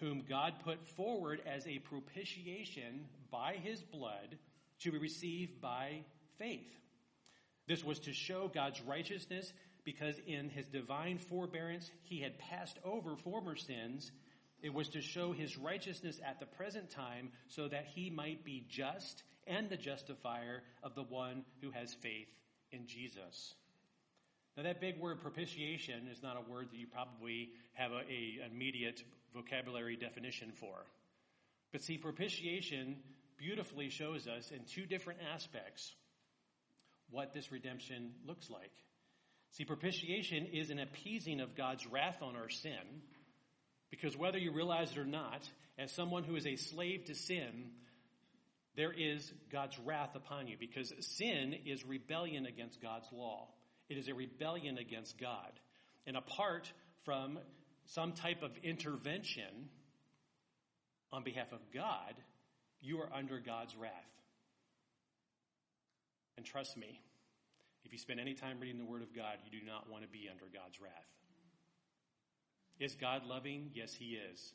whom 0.00 0.24
God 0.28 0.54
put 0.64 0.84
forward 0.88 1.40
as 1.46 1.66
a 1.66 1.78
propitiation 1.78 3.04
by 3.30 3.54
his 3.62 3.80
blood 3.82 4.36
to 4.84 4.92
be 4.92 4.98
received 4.98 5.60
by 5.60 6.04
faith. 6.38 6.70
This 7.66 7.82
was 7.82 7.98
to 8.00 8.12
show 8.12 8.50
God's 8.52 8.80
righteousness 8.82 9.52
because 9.84 10.16
in 10.26 10.48
his 10.50 10.66
divine 10.66 11.18
forbearance 11.18 11.90
he 12.02 12.20
had 12.20 12.38
passed 12.38 12.78
over 12.84 13.16
former 13.16 13.56
sins. 13.56 14.12
It 14.62 14.72
was 14.72 14.88
to 14.90 15.00
show 15.00 15.32
his 15.32 15.58
righteousness 15.58 16.20
at 16.24 16.38
the 16.40 16.46
present 16.46 16.90
time 16.90 17.30
so 17.48 17.68
that 17.68 17.86
he 17.94 18.10
might 18.10 18.44
be 18.44 18.64
just 18.68 19.22
and 19.46 19.68
the 19.68 19.76
justifier 19.76 20.62
of 20.82 20.94
the 20.94 21.02
one 21.02 21.44
who 21.60 21.70
has 21.70 21.92
faith 21.94 22.28
in 22.70 22.86
Jesus. 22.86 23.54
Now, 24.56 24.62
that 24.62 24.80
big 24.80 25.00
word 25.00 25.20
propitiation 25.20 26.08
is 26.12 26.22
not 26.22 26.36
a 26.36 26.50
word 26.50 26.68
that 26.70 26.76
you 26.76 26.86
probably 26.86 27.50
have 27.72 27.90
a, 27.92 28.38
immediate 28.50 29.02
vocabulary 29.34 29.96
definition 29.96 30.52
for. 30.52 30.86
But 31.72 31.82
see, 31.82 31.98
propitiation 31.98 32.96
beautifully 33.38 33.90
shows 33.90 34.26
us 34.26 34.50
in 34.50 34.60
two 34.74 34.86
different 34.86 35.20
aspects 35.34 35.94
what 37.10 37.32
this 37.32 37.52
redemption 37.52 38.12
looks 38.26 38.50
like. 38.50 38.72
See, 39.50 39.64
propitiation 39.64 40.46
is 40.52 40.70
an 40.70 40.80
appeasing 40.80 41.40
of 41.40 41.54
God's 41.56 41.86
wrath 41.86 42.22
on 42.22 42.34
our 42.34 42.48
sin, 42.48 43.02
because 43.90 44.16
whether 44.16 44.38
you 44.38 44.52
realize 44.52 44.90
it 44.90 44.98
or 44.98 45.04
not, 45.04 45.48
as 45.78 45.92
someone 45.92 46.24
who 46.24 46.34
is 46.34 46.46
a 46.46 46.56
slave 46.56 47.04
to 47.06 47.14
sin, 47.14 47.70
there 48.76 48.92
is 48.92 49.32
God's 49.52 49.78
wrath 49.78 50.16
upon 50.16 50.48
you, 50.48 50.56
because 50.58 50.92
sin 50.98 51.54
is 51.64 51.84
rebellion 51.84 52.46
against 52.46 52.82
God's 52.82 53.06
law. 53.12 53.48
It 53.88 53.98
is 53.98 54.08
a 54.08 54.14
rebellion 54.14 54.78
against 54.78 55.18
God. 55.18 55.52
And 56.06 56.16
apart 56.16 56.72
from 57.04 57.38
some 57.86 58.12
type 58.12 58.42
of 58.42 58.50
intervention 58.64 59.68
on 61.12 61.22
behalf 61.22 61.52
of 61.52 61.60
God, 61.72 62.14
you 62.84 63.00
are 63.00 63.08
under 63.12 63.40
God's 63.40 63.74
wrath. 63.76 63.92
And 66.36 66.44
trust 66.44 66.76
me, 66.76 67.00
if 67.84 67.92
you 67.92 67.98
spend 67.98 68.20
any 68.20 68.34
time 68.34 68.58
reading 68.60 68.78
the 68.78 68.84
Word 68.84 69.02
of 69.02 69.14
God, 69.14 69.38
you 69.44 69.58
do 69.58 69.64
not 69.66 69.90
want 69.90 70.02
to 70.02 70.08
be 70.08 70.28
under 70.30 70.44
God's 70.52 70.80
wrath. 70.80 70.92
Is 72.78 72.94
God 72.94 73.24
loving? 73.26 73.70
Yes, 73.72 73.94
He 73.94 74.18
is. 74.30 74.52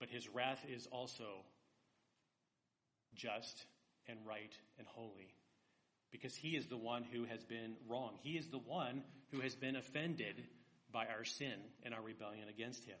But 0.00 0.08
His 0.08 0.28
wrath 0.28 0.64
is 0.68 0.86
also 0.90 1.44
just 3.14 3.64
and 4.08 4.18
right 4.26 4.52
and 4.78 4.86
holy 4.86 5.34
because 6.10 6.34
He 6.34 6.56
is 6.56 6.66
the 6.66 6.76
one 6.76 7.04
who 7.12 7.24
has 7.24 7.44
been 7.44 7.76
wrong. 7.88 8.14
He 8.22 8.32
is 8.32 8.48
the 8.48 8.58
one 8.58 9.02
who 9.32 9.40
has 9.40 9.54
been 9.54 9.76
offended 9.76 10.42
by 10.92 11.06
our 11.06 11.24
sin 11.24 11.54
and 11.82 11.92
our 11.94 12.02
rebellion 12.02 12.48
against 12.48 12.84
Him. 12.84 12.96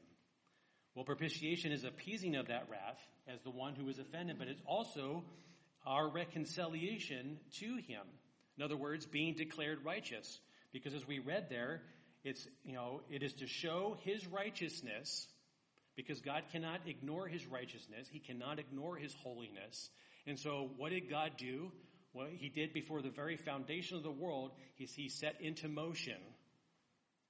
Well, 0.96 1.04
propitiation 1.04 1.72
is 1.72 1.84
appeasing 1.84 2.36
of 2.36 2.48
that 2.48 2.68
wrath 2.70 2.98
as 3.28 3.42
the 3.42 3.50
one 3.50 3.74
who 3.74 3.86
is 3.90 3.98
offended, 3.98 4.38
but 4.38 4.48
it's 4.48 4.62
also 4.66 5.22
our 5.86 6.08
reconciliation 6.08 7.38
to 7.58 7.76
Him. 7.76 8.00
In 8.56 8.64
other 8.64 8.78
words, 8.78 9.04
being 9.04 9.34
declared 9.34 9.84
righteous. 9.84 10.40
Because 10.72 10.94
as 10.94 11.06
we 11.06 11.18
read 11.18 11.48
there, 11.50 11.82
it's, 12.24 12.48
you 12.64 12.72
know, 12.72 13.02
it 13.10 13.22
is 13.22 13.34
to 13.34 13.46
show 13.46 13.98
his 14.04 14.26
righteousness, 14.26 15.28
because 15.96 16.20
God 16.20 16.44
cannot 16.50 16.80
ignore 16.86 17.28
his 17.28 17.46
righteousness. 17.46 18.08
He 18.10 18.18
cannot 18.18 18.58
ignore 18.58 18.96
his 18.96 19.14
holiness. 19.22 19.90
And 20.26 20.38
so 20.38 20.70
what 20.78 20.92
did 20.92 21.10
God 21.10 21.32
do? 21.36 21.70
What 22.12 22.30
he 22.30 22.48
did 22.48 22.72
before 22.72 23.02
the 23.02 23.10
very 23.10 23.36
foundation 23.36 23.98
of 23.98 24.02
the 24.02 24.10
world 24.10 24.52
is 24.78 24.92
he 24.94 25.10
set 25.10 25.42
into 25.42 25.68
motion 25.68 26.16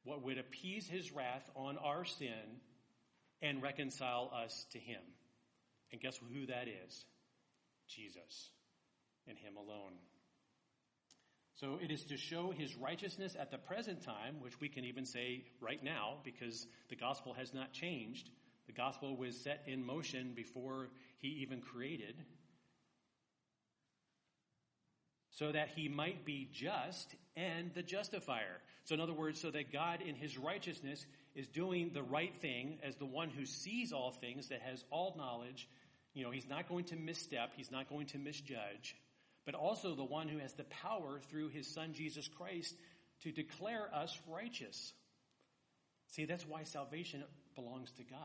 what 0.04 0.22
would 0.22 0.38
appease 0.38 0.86
his 0.86 1.10
wrath 1.10 1.50
on 1.56 1.78
our 1.78 2.04
sin 2.04 2.60
and 3.42 3.62
reconcile 3.62 4.30
us 4.34 4.66
to 4.72 4.78
him. 4.78 5.00
And 5.92 6.00
guess 6.00 6.18
who 6.32 6.46
that 6.46 6.68
is? 6.68 7.04
Jesus 7.88 8.50
and 9.28 9.38
him 9.38 9.56
alone. 9.56 9.92
So 11.54 11.78
it 11.82 11.90
is 11.90 12.04
to 12.04 12.16
show 12.18 12.50
his 12.50 12.76
righteousness 12.76 13.34
at 13.38 13.50
the 13.50 13.56
present 13.56 14.02
time, 14.02 14.36
which 14.40 14.60
we 14.60 14.68
can 14.68 14.84
even 14.84 15.06
say 15.06 15.44
right 15.60 15.82
now 15.82 16.14
because 16.22 16.66
the 16.90 16.96
gospel 16.96 17.32
has 17.32 17.54
not 17.54 17.72
changed. 17.72 18.28
The 18.66 18.72
gospel 18.72 19.16
was 19.16 19.36
set 19.36 19.62
in 19.66 19.84
motion 19.84 20.32
before 20.34 20.88
he 21.18 21.28
even 21.28 21.60
created. 21.60 22.16
So 25.30 25.52
that 25.52 25.68
he 25.74 25.88
might 25.88 26.24
be 26.24 26.48
just 26.52 27.14
and 27.36 27.72
the 27.74 27.82
justifier. 27.82 28.60
So, 28.84 28.94
in 28.94 29.00
other 29.00 29.12
words, 29.12 29.40
so 29.40 29.50
that 29.50 29.72
God 29.72 30.00
in 30.00 30.14
his 30.14 30.38
righteousness 30.38 31.06
is 31.36 31.46
doing 31.46 31.92
the 31.92 32.02
right 32.02 32.34
thing 32.40 32.78
as 32.82 32.96
the 32.96 33.06
one 33.06 33.30
who 33.30 33.46
sees 33.46 33.92
all 33.92 34.10
things, 34.10 34.48
that 34.48 34.62
has 34.62 34.84
all 34.90 35.14
knowledge. 35.16 35.68
You 36.14 36.24
know, 36.24 36.32
he's 36.32 36.48
not 36.48 36.68
going 36.68 36.86
to 36.86 36.96
misstep, 36.96 37.52
he's 37.56 37.70
not 37.70 37.88
going 37.88 38.06
to 38.06 38.18
misjudge 38.18 38.96
but 39.46 39.54
also 39.54 39.94
the 39.94 40.04
one 40.04 40.28
who 40.28 40.38
has 40.38 40.52
the 40.54 40.64
power 40.64 41.20
through 41.30 41.48
his 41.48 41.72
son 41.72 41.94
Jesus 41.94 42.28
Christ 42.28 42.74
to 43.22 43.30
declare 43.30 43.88
us 43.94 44.18
righteous. 44.28 44.92
See, 46.08 46.24
that's 46.24 46.46
why 46.46 46.64
salvation 46.64 47.22
belongs 47.54 47.92
to 47.92 48.02
God. 48.02 48.18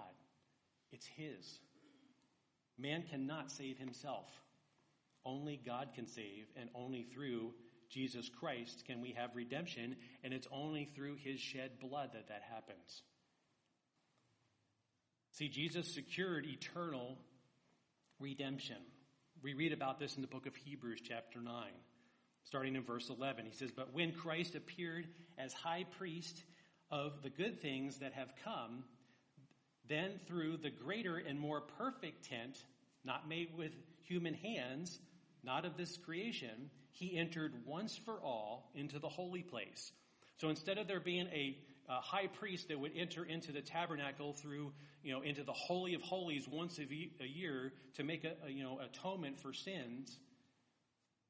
It's 0.92 1.06
his. 1.06 1.60
Man 2.78 3.04
cannot 3.04 3.52
save 3.52 3.78
himself. 3.78 4.28
Only 5.24 5.62
God 5.64 5.90
can 5.94 6.08
save, 6.08 6.48
and 6.60 6.70
only 6.74 7.04
through 7.04 7.54
Jesus 7.92 8.30
Christ 8.40 8.86
can 8.88 9.02
we 9.02 9.12
have 9.18 9.36
redemption, 9.36 9.96
and 10.24 10.34
it's 10.34 10.48
only 10.52 10.86
through 10.96 11.18
his 11.24 11.40
shed 11.40 11.72
blood 11.80 12.12
that 12.14 12.30
that 12.30 12.42
happens. 12.50 13.04
See, 15.34 15.50
Jesus 15.50 15.94
secured 15.94 16.46
eternal 16.46 17.18
redemption. 18.20 18.78
We 19.44 19.54
read 19.54 19.74
about 19.74 20.00
this 20.00 20.16
in 20.16 20.22
the 20.22 20.28
book 20.28 20.46
of 20.46 20.56
Hebrews, 20.56 21.02
chapter 21.04 21.42
9, 21.42 21.54
starting 22.44 22.76
in 22.76 22.84
verse 22.84 23.10
11. 23.10 23.46
He 23.46 23.56
says, 23.56 23.72
But 23.76 23.94
when 23.94 24.14
Christ 24.14 24.56
appeared 24.56 25.08
as 25.38 25.54
high 25.54 25.86
priest 25.98 26.44
of 26.92 27.22
the 27.24 27.30
good 27.30 27.62
things 27.62 28.00
that 28.00 28.14
have 28.14 28.34
come, 28.44 28.84
then 29.90 30.20
through 30.28 30.58
the 30.58 30.70
greater 30.70 31.18
and 31.18 31.40
more 31.40 31.62
perfect 31.62 32.30
tent, 32.30 32.58
not 33.04 33.28
made 33.28 33.50
with 33.58 33.72
human 34.08 34.34
hands, 34.34 35.00
not 35.44 35.66
of 35.66 35.76
this 35.76 35.98
creation, 35.98 36.70
he 36.92 37.18
entered 37.18 37.54
once 37.66 37.98
for 37.98 38.14
all 38.14 38.72
into 38.76 39.00
the 39.00 39.10
holy 39.10 39.44
place. 39.44 39.92
So 40.38 40.50
instead 40.50 40.78
of 40.78 40.88
there 40.88 41.00
being 41.00 41.28
a 41.28 41.58
uh, 41.90 42.00
high 42.00 42.28
priest 42.28 42.70
that 42.70 42.80
would 42.80 42.92
enter 42.96 43.26
into 43.26 43.52
the 43.52 43.62
tabernacle 43.62 44.34
through, 44.34 44.72
you 45.04 45.14
know, 45.14 45.22
into 45.22 45.44
the 45.44 45.54
holy 45.54 45.94
of 45.94 46.02
holies 46.02 46.48
once 46.48 46.80
a, 46.80 46.84
a 47.24 47.28
year 47.28 47.74
to 47.96 48.04
make 48.04 48.24
a, 48.24 48.34
a, 48.46 48.50
you 48.50 48.64
know, 48.64 48.80
atonement 48.80 49.40
for 49.40 49.54
sins. 49.54 50.18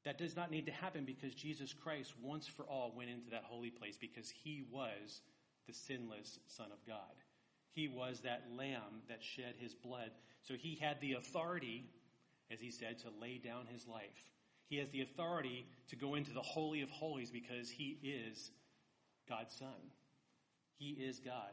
That 0.04 0.18
does 0.18 0.36
not 0.36 0.50
need 0.50 0.66
to 0.66 0.72
happen 0.72 1.06
because 1.06 1.34
Jesus 1.34 1.74
Christ 1.74 2.14
once 2.22 2.48
for 2.48 2.64
all 2.64 2.94
went 2.96 3.10
into 3.10 3.30
that 3.32 3.44
holy 3.44 3.70
place 3.70 3.98
because 4.00 4.30
he 4.30 4.64
was 4.72 5.22
the 5.68 5.74
sinless 5.74 6.40
Son 6.48 6.68
of 6.72 6.86
God. 6.88 6.98
He 7.74 7.88
was 7.88 8.22
that 8.22 8.44
lamb 8.58 9.04
that 9.10 9.24
shed 9.24 9.56
his 9.60 9.74
blood 9.74 10.12
So 10.44 10.56
he 10.56 10.76
had 10.82 11.00
the 11.02 11.14
authority, 11.14 11.86
as 12.52 12.60
he 12.60 12.72
said, 12.72 13.00
to 13.00 13.10
lay 13.22 13.38
down 13.38 13.68
his 13.72 13.88
life. 13.88 14.32
He 14.72 14.78
has 14.78 14.90
the 14.92 15.02
authority 15.02 15.66
to 15.90 15.98
go 15.98 16.16
into 16.16 16.32
the 16.32 16.42
Holy 16.42 16.82
of 16.82 16.90
Holies 16.90 17.30
because 17.30 17.70
he 17.70 17.98
is 18.02 18.52
God's 19.28 19.54
Son. 19.54 19.68
He 20.78 20.92
is 20.92 21.20
God. 21.20 21.52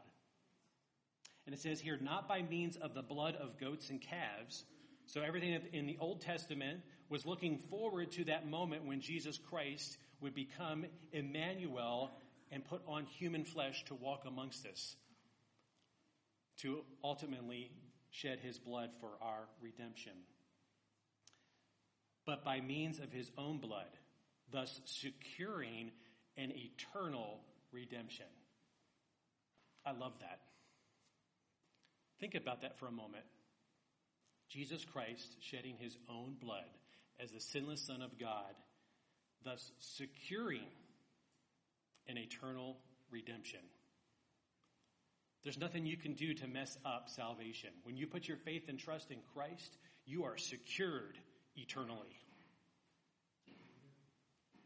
And 1.45 1.53
it 1.53 1.59
says 1.59 1.81
here, 1.81 1.97
not 1.99 2.29
by 2.29 2.41
means 2.43 2.77
of 2.77 2.93
the 2.93 3.01
blood 3.01 3.35
of 3.35 3.59
goats 3.59 3.89
and 3.89 3.99
calves. 3.99 4.63
So 5.05 5.19
everything 5.21 5.59
in 5.73 5.85
the 5.85 5.97
Old 5.99 6.21
Testament 6.21 6.79
was 7.09 7.25
looking 7.25 7.57
forward 7.57 8.09
to 8.13 8.23
that 8.23 8.47
moment 8.47 8.85
when 8.85 9.01
Jesus 9.01 9.37
Christ 9.37 9.97
would 10.21 10.33
become 10.33 10.85
Emmanuel 11.11 12.11
and 12.53 12.63
put 12.63 12.81
on 12.87 13.03
human 13.03 13.43
flesh 13.43 13.83
to 13.87 13.95
walk 13.95 14.23
amongst 14.25 14.65
us, 14.65 14.95
to 16.61 16.85
ultimately 17.03 17.69
shed 18.11 18.39
his 18.39 18.57
blood 18.57 18.91
for 19.01 19.09
our 19.21 19.49
redemption. 19.61 20.13
But 22.29 22.45
by 22.45 22.61
means 22.61 22.99
of 22.99 23.11
his 23.11 23.31
own 23.39 23.57
blood, 23.57 23.89
thus 24.51 24.81
securing 24.85 25.89
an 26.37 26.51
eternal 26.51 27.39
redemption. 27.71 28.27
I 29.83 29.93
love 29.93 30.13
that. 30.19 30.39
Think 32.19 32.35
about 32.35 32.61
that 32.61 32.77
for 32.77 32.85
a 32.85 32.91
moment. 32.91 33.25
Jesus 34.47 34.85
Christ 34.85 35.37
shedding 35.39 35.75
his 35.79 35.97
own 36.07 36.35
blood 36.39 36.69
as 37.19 37.31
the 37.31 37.39
sinless 37.39 37.81
Son 37.81 38.03
of 38.03 38.19
God, 38.19 38.53
thus 39.43 39.71
securing 39.79 40.67
an 42.07 42.19
eternal 42.19 42.77
redemption. 43.09 43.61
There's 45.43 45.57
nothing 45.57 45.87
you 45.87 45.97
can 45.97 46.13
do 46.13 46.35
to 46.35 46.47
mess 46.47 46.77
up 46.85 47.09
salvation. 47.09 47.71
When 47.81 47.97
you 47.97 48.05
put 48.05 48.27
your 48.27 48.37
faith 48.37 48.69
and 48.69 48.77
trust 48.77 49.09
in 49.09 49.17
Christ, 49.33 49.77
you 50.05 50.25
are 50.25 50.37
secured 50.37 51.17
eternally. 51.61 52.19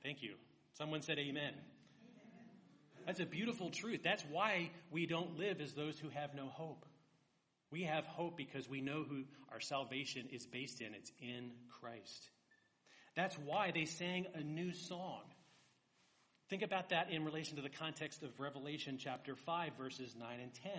Thank 0.04 0.22
you. 0.22 0.34
Someone 0.78 1.02
said 1.02 1.18
amen. 1.20 1.54
That's 3.06 3.20
a 3.20 3.26
beautiful 3.26 3.70
truth. 3.70 4.02
That's 4.04 4.24
why 4.32 4.72
we 4.92 5.06
don't 5.06 5.38
live 5.38 5.62
as 5.62 5.74
those 5.74 6.00
who 6.00 6.10
have 6.10 6.34
no 6.36 6.48
hope. 6.48 6.86
We 7.72 7.84
have 7.84 8.06
hope 8.06 8.38
because 8.38 8.70
we 8.70 8.82
know 8.82 9.04
who 9.08 9.24
our 9.52 9.60
salvation 9.60 10.28
is 10.32 10.46
based 10.46 10.82
in. 10.82 10.94
It's 10.94 11.12
in 11.22 11.52
Christ. 11.82 12.30
That's 13.16 13.38
why 13.40 13.72
they 13.72 13.86
sang 13.86 14.28
a 14.36 14.42
new 14.42 14.74
song. 14.74 15.22
Think 16.50 16.62
about 16.62 16.90
that 16.90 17.10
in 17.12 17.26
relation 17.26 17.56
to 17.56 17.62
the 17.62 17.70
context 17.70 18.24
of 18.24 18.40
Revelation 18.40 18.98
chapter 19.00 19.36
5, 19.36 19.74
verses 19.78 20.16
9 20.18 20.40
and 20.40 20.54
10. 20.54 20.72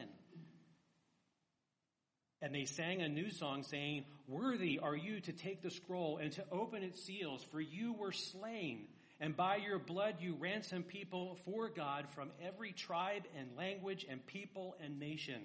And 2.44 2.54
they 2.54 2.66
sang 2.66 3.00
a 3.00 3.09
new 3.09 3.30
song 3.30 3.62
saying, 3.62 4.04
Worthy 4.28 4.78
are 4.78 4.94
you 4.94 5.20
to 5.20 5.33
take 5.33 5.62
the 5.62 5.70
scroll 5.70 6.18
and 6.18 6.30
to 6.33 6.44
open 6.52 6.83
its 6.83 7.02
seals, 7.02 7.42
for 7.50 7.61
you 7.61 7.94
were 7.94 8.12
slain, 8.12 8.87
and 9.18 9.37
by 9.37 9.57
your 9.57 9.78
blood 9.78 10.16
you 10.20 10.37
ransomed 10.38 10.87
people 10.87 11.38
for 11.46 11.68
God 11.68 12.07
from 12.14 12.30
every 12.42 12.72
tribe 12.72 13.22
and 13.38 13.57
language 13.57 14.04
and 14.09 14.24
people 14.26 14.76
and 14.85 15.00
nation 15.00 15.40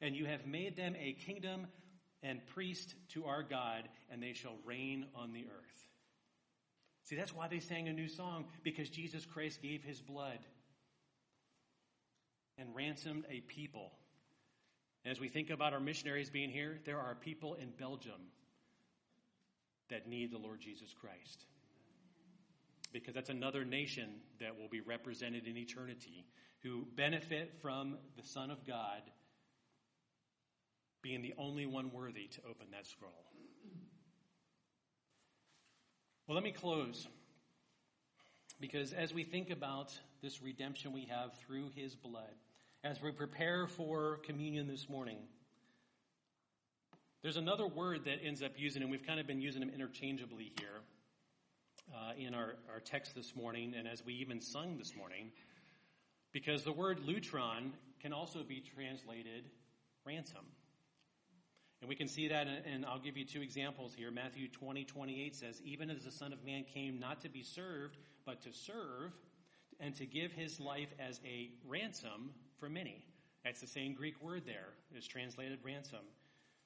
and 0.00 0.16
you 0.16 0.26
have 0.26 0.46
made 0.46 0.76
them 0.76 0.94
a 0.98 1.12
kingdom 1.12 1.66
and 2.22 2.44
priest 2.48 2.94
to 3.10 3.26
our 3.26 3.42
God, 3.42 3.88
and 4.10 4.22
they 4.22 4.32
shall 4.32 4.56
reign 4.64 5.06
on 5.14 5.32
the 5.32 5.40
earth. 5.44 5.88
See, 7.04 7.16
that's 7.16 7.34
why 7.34 7.48
they 7.48 7.60
sang 7.60 7.88
a 7.88 7.92
new 7.92 8.08
song, 8.08 8.46
because 8.62 8.88
Jesus 8.88 9.24
Christ 9.24 9.62
gave 9.62 9.82
his 9.82 10.00
blood 10.00 10.38
and 12.58 12.74
ransomed 12.74 13.24
a 13.30 13.40
people. 13.40 13.92
As 15.04 15.18
we 15.18 15.28
think 15.28 15.50
about 15.50 15.72
our 15.72 15.80
missionaries 15.80 16.28
being 16.28 16.50
here, 16.50 16.78
there 16.84 16.98
are 16.98 17.14
people 17.14 17.54
in 17.54 17.70
Belgium 17.78 18.20
that 19.88 20.06
need 20.06 20.30
the 20.30 20.38
Lord 20.38 20.60
Jesus 20.60 20.94
Christ. 20.98 21.44
Because 22.92 23.14
that's 23.14 23.30
another 23.30 23.64
nation 23.64 24.10
that 24.40 24.58
will 24.58 24.68
be 24.68 24.80
represented 24.80 25.46
in 25.46 25.56
eternity 25.56 26.26
who 26.62 26.86
benefit 26.96 27.54
from 27.62 27.96
the 28.16 28.22
Son 28.22 28.50
of 28.50 28.66
God 28.66 29.02
being 31.02 31.22
the 31.22 31.34
only 31.38 31.66
one 31.66 31.90
worthy 31.92 32.26
to 32.26 32.40
open 32.48 32.66
that 32.72 32.86
scroll. 32.86 33.24
Well, 36.26 36.34
let 36.34 36.44
me 36.44 36.52
close. 36.52 37.08
Because 38.60 38.92
as 38.92 39.14
we 39.14 39.24
think 39.24 39.50
about 39.50 39.98
this 40.22 40.42
redemption 40.42 40.92
we 40.92 41.06
have 41.06 41.32
through 41.38 41.70
his 41.74 41.96
blood, 41.96 42.34
as 42.82 43.02
we 43.02 43.12
prepare 43.12 43.66
for 43.66 44.18
communion 44.24 44.66
this 44.66 44.88
morning, 44.88 45.18
there's 47.22 47.36
another 47.36 47.66
word 47.66 48.06
that 48.06 48.20
ends 48.24 48.42
up 48.42 48.52
using, 48.56 48.80
and 48.80 48.90
we've 48.90 49.06
kind 49.06 49.20
of 49.20 49.26
been 49.26 49.42
using 49.42 49.60
them 49.60 49.70
interchangeably 49.70 50.52
here 50.58 50.80
uh, 51.94 52.12
in 52.16 52.34
our, 52.34 52.54
our 52.72 52.80
text 52.80 53.14
this 53.14 53.36
morning, 53.36 53.74
and 53.76 53.86
as 53.86 54.04
we 54.04 54.14
even 54.14 54.40
sung 54.40 54.78
this 54.78 54.96
morning, 54.96 55.30
because 56.32 56.64
the 56.64 56.72
word 56.72 57.00
lutron 57.00 57.72
can 58.00 58.14
also 58.14 58.42
be 58.42 58.62
translated 58.74 59.44
ransom. 60.06 60.46
And 61.82 61.88
we 61.88 61.96
can 61.96 62.08
see 62.08 62.28
that, 62.28 62.46
and 62.46 62.86
I'll 62.86 62.98
give 62.98 63.18
you 63.18 63.26
two 63.26 63.42
examples 63.42 63.92
here. 63.94 64.10
Matthew 64.10 64.48
20, 64.48 64.84
28 64.84 65.36
says, 65.36 65.60
Even 65.64 65.90
as 65.90 66.04
the 66.04 66.10
Son 66.10 66.32
of 66.32 66.42
Man 66.44 66.64
came 66.64 66.98
not 66.98 67.20
to 67.22 67.28
be 67.28 67.42
served, 67.42 67.98
but 68.24 68.42
to 68.42 68.52
serve, 68.52 69.12
and 69.78 69.94
to 69.96 70.06
give 70.06 70.32
his 70.32 70.60
life 70.60 70.88
as 70.98 71.20
a 71.26 71.50
ransom 71.66 72.30
for 72.60 72.68
many. 72.68 73.02
That's 73.44 73.60
the 73.60 73.66
same 73.66 73.94
Greek 73.94 74.22
word 74.22 74.42
there, 74.46 74.68
translated 75.08 75.58
ransom. 75.64 76.04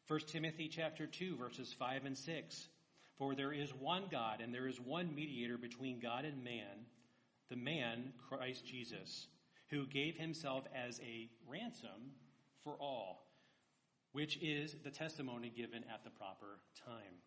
1 0.09 0.20
Timothy 0.26 0.68
chapter 0.68 1.07
2, 1.07 1.37
verses 1.37 1.74
5 1.78 2.04
and 2.04 2.18
6. 2.18 2.68
For 3.16 3.35
there 3.35 3.52
is 3.52 3.70
one 3.72 4.04
God, 4.11 4.40
and 4.40 4.52
there 4.52 4.66
is 4.66 4.80
one 4.80 5.14
mediator 5.14 5.57
between 5.57 6.00
God 6.00 6.24
and 6.24 6.42
man, 6.42 6.87
the 7.48 7.57
man, 7.57 8.12
Christ 8.28 8.66
Jesus, 8.66 9.28
who 9.70 9.87
gave 9.87 10.16
himself 10.16 10.64
as 10.74 11.00
a 11.00 11.30
ransom 11.48 12.12
for 12.64 12.74
all 12.80 13.24
which 14.14 14.38
is 14.40 14.76
the 14.85 14.90
testimony 14.90 15.52
given 15.54 15.85
at 15.92 16.04
the 16.04 16.11
proper 16.11 16.61
time. 16.87 17.18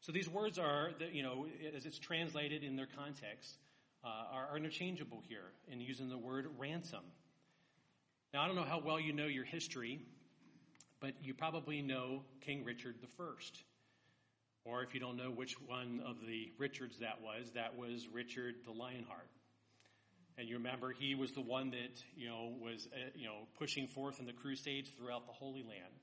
So 0.00 0.10
these 0.10 0.28
words 0.28 0.58
are, 0.58 0.90
you 1.12 1.22
know, 1.22 1.46
as 1.74 1.86
it's 1.86 2.00
translated 2.00 2.64
in 2.64 2.74
their 2.74 2.88
context, 2.96 3.58
uh, 4.04 4.24
are 4.32 4.56
interchangeable 4.56 5.22
here 5.28 5.52
in 5.70 5.80
using 5.80 6.08
the 6.08 6.18
word 6.18 6.48
ransom. 6.58 7.04
Now, 8.36 8.42
I 8.42 8.48
don't 8.48 8.56
know 8.56 8.64
how 8.64 8.82
well 8.84 9.00
you 9.00 9.14
know 9.14 9.24
your 9.24 9.46
history, 9.46 9.98
but 11.00 11.14
you 11.22 11.32
probably 11.32 11.80
know 11.80 12.20
King 12.42 12.66
Richard 12.66 12.96
I. 13.02 13.22
Or 14.62 14.82
if 14.82 14.92
you 14.92 15.00
don't 15.00 15.16
know 15.16 15.30
which 15.30 15.58
one 15.58 16.02
of 16.04 16.16
the 16.26 16.52
Richards 16.58 16.98
that 16.98 17.18
was, 17.22 17.52
that 17.54 17.74
was 17.78 18.08
Richard 18.12 18.56
the 18.66 18.72
Lionheart. 18.72 19.30
And 20.36 20.46
you 20.46 20.56
remember 20.56 20.92
he 20.92 21.14
was 21.14 21.32
the 21.32 21.40
one 21.40 21.70
that, 21.70 22.04
you 22.14 22.28
know, 22.28 22.52
was, 22.62 22.88
uh, 22.92 23.08
you 23.14 23.24
know, 23.24 23.48
pushing 23.58 23.86
forth 23.86 24.20
in 24.20 24.26
the 24.26 24.34
crusades 24.34 24.90
throughout 24.90 25.26
the 25.26 25.32
Holy 25.32 25.62
Land. 25.62 25.94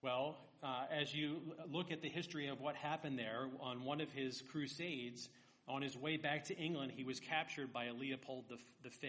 Well, 0.00 0.38
uh, 0.62 0.84
as 0.90 1.14
you 1.14 1.36
look 1.70 1.92
at 1.92 2.00
the 2.00 2.08
history 2.08 2.46
of 2.46 2.62
what 2.62 2.76
happened 2.76 3.18
there 3.18 3.50
on 3.60 3.84
one 3.84 4.00
of 4.00 4.10
his 4.10 4.42
crusades, 4.50 5.28
on 5.68 5.82
his 5.82 5.98
way 5.98 6.16
back 6.16 6.44
to 6.44 6.56
England, 6.56 6.92
he 6.96 7.04
was 7.04 7.20
captured 7.20 7.74
by 7.74 7.90
Leopold 7.90 8.44
V, 8.82 9.08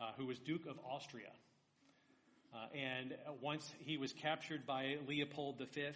uh, 0.00 0.10
who 0.16 0.26
was 0.26 0.38
Duke 0.38 0.66
of 0.66 0.78
Austria. 0.88 1.30
Uh, 2.54 2.76
and 2.76 3.14
once 3.42 3.70
he 3.80 3.96
was 3.96 4.12
captured 4.12 4.66
by 4.66 4.96
Leopold 5.06 5.58
V, 5.58 5.88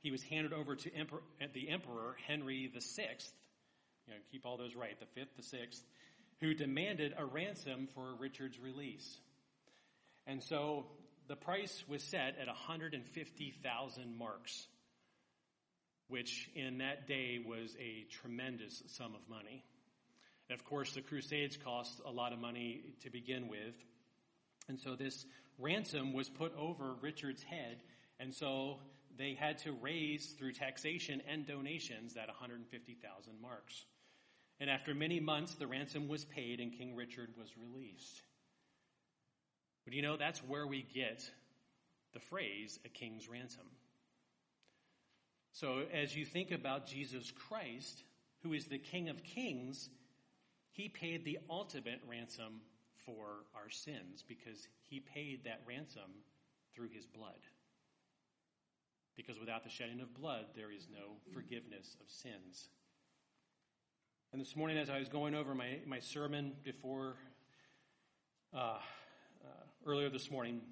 he 0.00 0.10
was 0.10 0.22
handed 0.22 0.52
over 0.52 0.74
to 0.74 0.94
Emperor, 0.94 1.20
the 1.54 1.68
Emperor 1.68 2.16
Henry 2.26 2.70
VI. 2.72 3.16
You 4.06 4.14
know, 4.14 4.20
keep 4.32 4.44
all 4.44 4.56
those 4.56 4.74
right, 4.74 4.98
the 4.98 5.06
fifth, 5.14 5.36
the 5.36 5.42
sixth, 5.42 5.82
who 6.40 6.54
demanded 6.54 7.14
a 7.16 7.24
ransom 7.24 7.88
for 7.94 8.14
Richard's 8.18 8.58
release. 8.58 9.18
And 10.26 10.42
so 10.42 10.86
the 11.28 11.36
price 11.36 11.84
was 11.88 12.02
set 12.02 12.36
at 12.40 12.48
150,000 12.48 14.18
marks, 14.18 14.66
which 16.08 16.50
in 16.56 16.78
that 16.78 17.06
day 17.06 17.38
was 17.44 17.76
a 17.80 18.06
tremendous 18.10 18.82
sum 18.88 19.14
of 19.14 19.20
money. 19.28 19.64
And 20.52 20.60
of 20.60 20.66
course, 20.66 20.92
the 20.92 21.00
Crusades 21.00 21.56
cost 21.56 22.02
a 22.04 22.10
lot 22.10 22.34
of 22.34 22.38
money 22.38 22.82
to 23.04 23.08
begin 23.08 23.48
with. 23.48 23.74
And 24.68 24.78
so 24.78 24.94
this 24.94 25.24
ransom 25.58 26.12
was 26.12 26.28
put 26.28 26.54
over 26.58 26.94
Richard's 27.00 27.42
head. 27.42 27.78
And 28.20 28.34
so 28.34 28.76
they 29.16 29.32
had 29.32 29.56
to 29.60 29.72
raise 29.72 30.34
through 30.38 30.52
taxation 30.52 31.22
and 31.26 31.46
donations 31.46 32.12
that 32.12 32.28
150,000 32.28 33.32
marks. 33.40 33.86
And 34.60 34.68
after 34.68 34.94
many 34.94 35.20
months, 35.20 35.54
the 35.54 35.66
ransom 35.66 36.06
was 36.06 36.26
paid 36.26 36.60
and 36.60 36.70
King 36.70 36.96
Richard 36.96 37.30
was 37.38 37.48
released. 37.56 38.20
But 39.86 39.94
you 39.94 40.02
know, 40.02 40.18
that's 40.18 40.40
where 40.40 40.66
we 40.66 40.82
get 40.82 41.26
the 42.12 42.20
phrase 42.20 42.78
a 42.84 42.90
king's 42.90 43.26
ransom. 43.26 43.64
So 45.52 45.84
as 45.94 46.14
you 46.14 46.26
think 46.26 46.50
about 46.50 46.88
Jesus 46.88 47.32
Christ, 47.48 48.04
who 48.42 48.52
is 48.52 48.66
the 48.66 48.76
King 48.76 49.08
of 49.08 49.24
Kings, 49.24 49.88
he 50.72 50.88
paid 50.88 51.24
the 51.24 51.38
ultimate 51.50 52.00
ransom 52.08 52.60
for 53.04 53.44
our 53.54 53.68
sins 53.68 54.24
because 54.26 54.68
he 54.88 55.00
paid 55.00 55.44
that 55.44 55.60
ransom 55.66 56.10
through 56.74 56.88
his 56.88 57.06
blood. 57.06 57.40
Because 59.14 59.38
without 59.38 59.64
the 59.64 59.70
shedding 59.70 60.00
of 60.00 60.14
blood, 60.14 60.46
there 60.56 60.70
is 60.70 60.88
no 60.90 61.16
forgiveness 61.34 61.96
of 62.00 62.10
sins. 62.10 62.68
And 64.32 64.40
this 64.40 64.56
morning, 64.56 64.78
as 64.78 64.88
I 64.88 64.98
was 64.98 65.08
going 65.08 65.34
over 65.34 65.54
my, 65.54 65.80
my 65.86 66.00
sermon 66.00 66.52
before, 66.64 67.16
uh, 68.54 68.78
uh, 69.44 69.48
earlier 69.84 70.08
this 70.08 70.30
morning, 70.30 70.62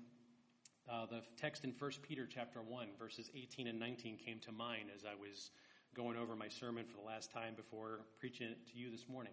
uh, 0.90 1.04
the 1.04 1.20
text 1.36 1.64
in 1.64 1.74
1 1.78 1.90
Peter 2.02 2.26
chapter 2.26 2.62
1, 2.62 2.88
verses 2.98 3.30
18 3.34 3.66
and 3.66 3.78
19 3.78 4.16
came 4.16 4.38
to 4.40 4.52
mind 4.52 4.88
as 4.96 5.04
I 5.04 5.14
was 5.14 5.50
going 5.94 6.16
over 6.16 6.34
my 6.34 6.48
sermon 6.48 6.86
for 6.86 6.96
the 6.96 7.06
last 7.06 7.30
time 7.30 7.54
before 7.54 8.00
preaching 8.18 8.48
it 8.48 8.66
to 8.72 8.78
you 8.78 8.90
this 8.90 9.06
morning. 9.06 9.32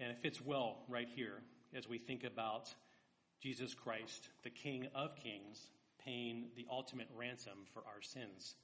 And 0.00 0.10
it 0.10 0.18
fits 0.22 0.40
well 0.40 0.78
right 0.88 1.08
here 1.14 1.42
as 1.76 1.86
we 1.86 1.98
think 1.98 2.24
about 2.24 2.74
Jesus 3.42 3.74
Christ, 3.74 4.30
the 4.42 4.50
King 4.50 4.88
of 4.94 5.14
Kings, 5.16 5.68
paying 6.02 6.46
the 6.56 6.66
ultimate 6.70 7.08
ransom 7.14 7.66
for 7.74 7.80
our 7.80 8.00
sins. 8.00 8.54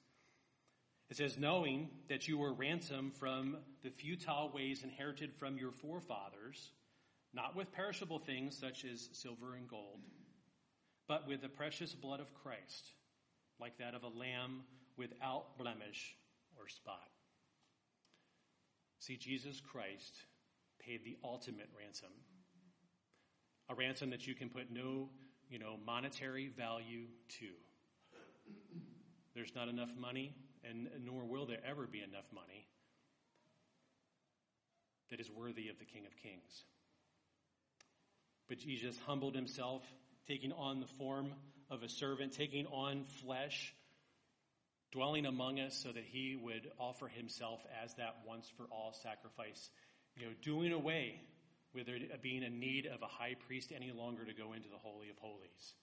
It 1.10 1.18
says, 1.18 1.38
knowing 1.38 1.90
that 2.08 2.26
you 2.26 2.38
were 2.38 2.52
ransomed 2.52 3.14
from 3.14 3.58
the 3.82 3.90
futile 3.90 4.50
ways 4.52 4.82
inherited 4.82 5.34
from 5.34 5.58
your 5.58 5.70
forefathers, 5.70 6.72
not 7.32 7.54
with 7.54 7.70
perishable 7.70 8.18
things 8.18 8.56
such 8.56 8.84
as 8.84 9.10
silver 9.12 9.54
and 9.54 9.68
gold, 9.68 10.00
but 11.06 11.28
with 11.28 11.42
the 11.42 11.48
precious 11.48 11.94
blood 11.94 12.18
of 12.18 12.34
Christ, 12.34 12.92
like 13.60 13.78
that 13.78 13.94
of 13.94 14.02
a 14.02 14.08
lamb 14.08 14.62
without 14.96 15.58
blemish 15.58 16.16
or 16.58 16.66
spot. 16.66 17.10
See, 18.98 19.16
Jesus 19.16 19.60
Christ 19.60 20.16
paid 20.86 21.04
the 21.04 21.16
ultimate 21.24 21.68
ransom. 21.76 22.10
A 23.68 23.74
ransom 23.74 24.10
that 24.10 24.26
you 24.26 24.34
can 24.34 24.48
put 24.48 24.70
no, 24.70 25.08
you 25.50 25.58
know, 25.58 25.76
monetary 25.84 26.48
value 26.56 27.06
to. 27.40 27.46
There's 29.34 29.54
not 29.54 29.68
enough 29.68 29.90
money, 29.98 30.34
and 30.64 30.88
nor 31.04 31.24
will 31.24 31.46
there 31.46 31.60
ever 31.68 31.86
be 31.86 32.00
enough 32.00 32.26
money 32.32 32.66
that 35.10 35.20
is 35.20 35.30
worthy 35.30 35.68
of 35.68 35.78
the 35.78 35.84
King 35.84 36.06
of 36.06 36.16
Kings. 36.16 36.64
But 38.48 38.58
Jesus 38.58 38.96
humbled 39.06 39.34
himself, 39.34 39.82
taking 40.28 40.52
on 40.52 40.80
the 40.80 40.86
form 40.86 41.32
of 41.70 41.82
a 41.82 41.88
servant, 41.88 42.32
taking 42.32 42.66
on 42.66 43.04
flesh, 43.24 43.74
dwelling 44.92 45.26
among 45.26 45.58
us 45.58 45.74
so 45.82 45.90
that 45.90 46.04
he 46.04 46.36
would 46.40 46.70
offer 46.78 47.08
himself 47.08 47.60
as 47.84 47.94
that 47.94 48.16
once 48.26 48.50
for 48.56 48.64
all 48.70 48.94
sacrifice, 49.02 49.68
you 50.16 50.26
know, 50.26 50.32
doing 50.42 50.72
away 50.72 51.20
with 51.74 51.86
there 51.86 51.98
being 52.22 52.42
a 52.42 52.50
need 52.50 52.86
of 52.86 53.02
a 53.02 53.06
high 53.06 53.36
priest 53.46 53.72
any 53.74 53.92
longer 53.92 54.24
to 54.24 54.32
go 54.32 54.54
into 54.54 54.68
the 54.68 54.78
Holy 54.78 55.10
of 55.10 55.18
Holies. 55.18 55.74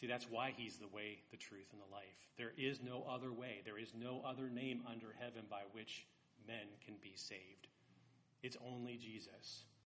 See, 0.00 0.08
that's 0.08 0.28
why 0.28 0.52
he's 0.56 0.78
the 0.78 0.88
way, 0.88 1.18
the 1.30 1.36
truth, 1.36 1.68
and 1.70 1.80
the 1.80 1.94
life. 1.94 2.18
There 2.36 2.52
is 2.58 2.80
no 2.82 3.06
other 3.08 3.32
way. 3.32 3.62
There 3.64 3.78
is 3.78 3.92
no 3.94 4.20
other 4.26 4.50
name 4.50 4.82
under 4.90 5.14
heaven 5.20 5.42
by 5.48 5.62
which 5.70 6.06
men 6.46 6.66
can 6.84 6.94
be 7.00 7.12
saved. 7.14 7.68
It's 8.42 8.56
only 8.66 8.96
Jesus. 8.96 9.62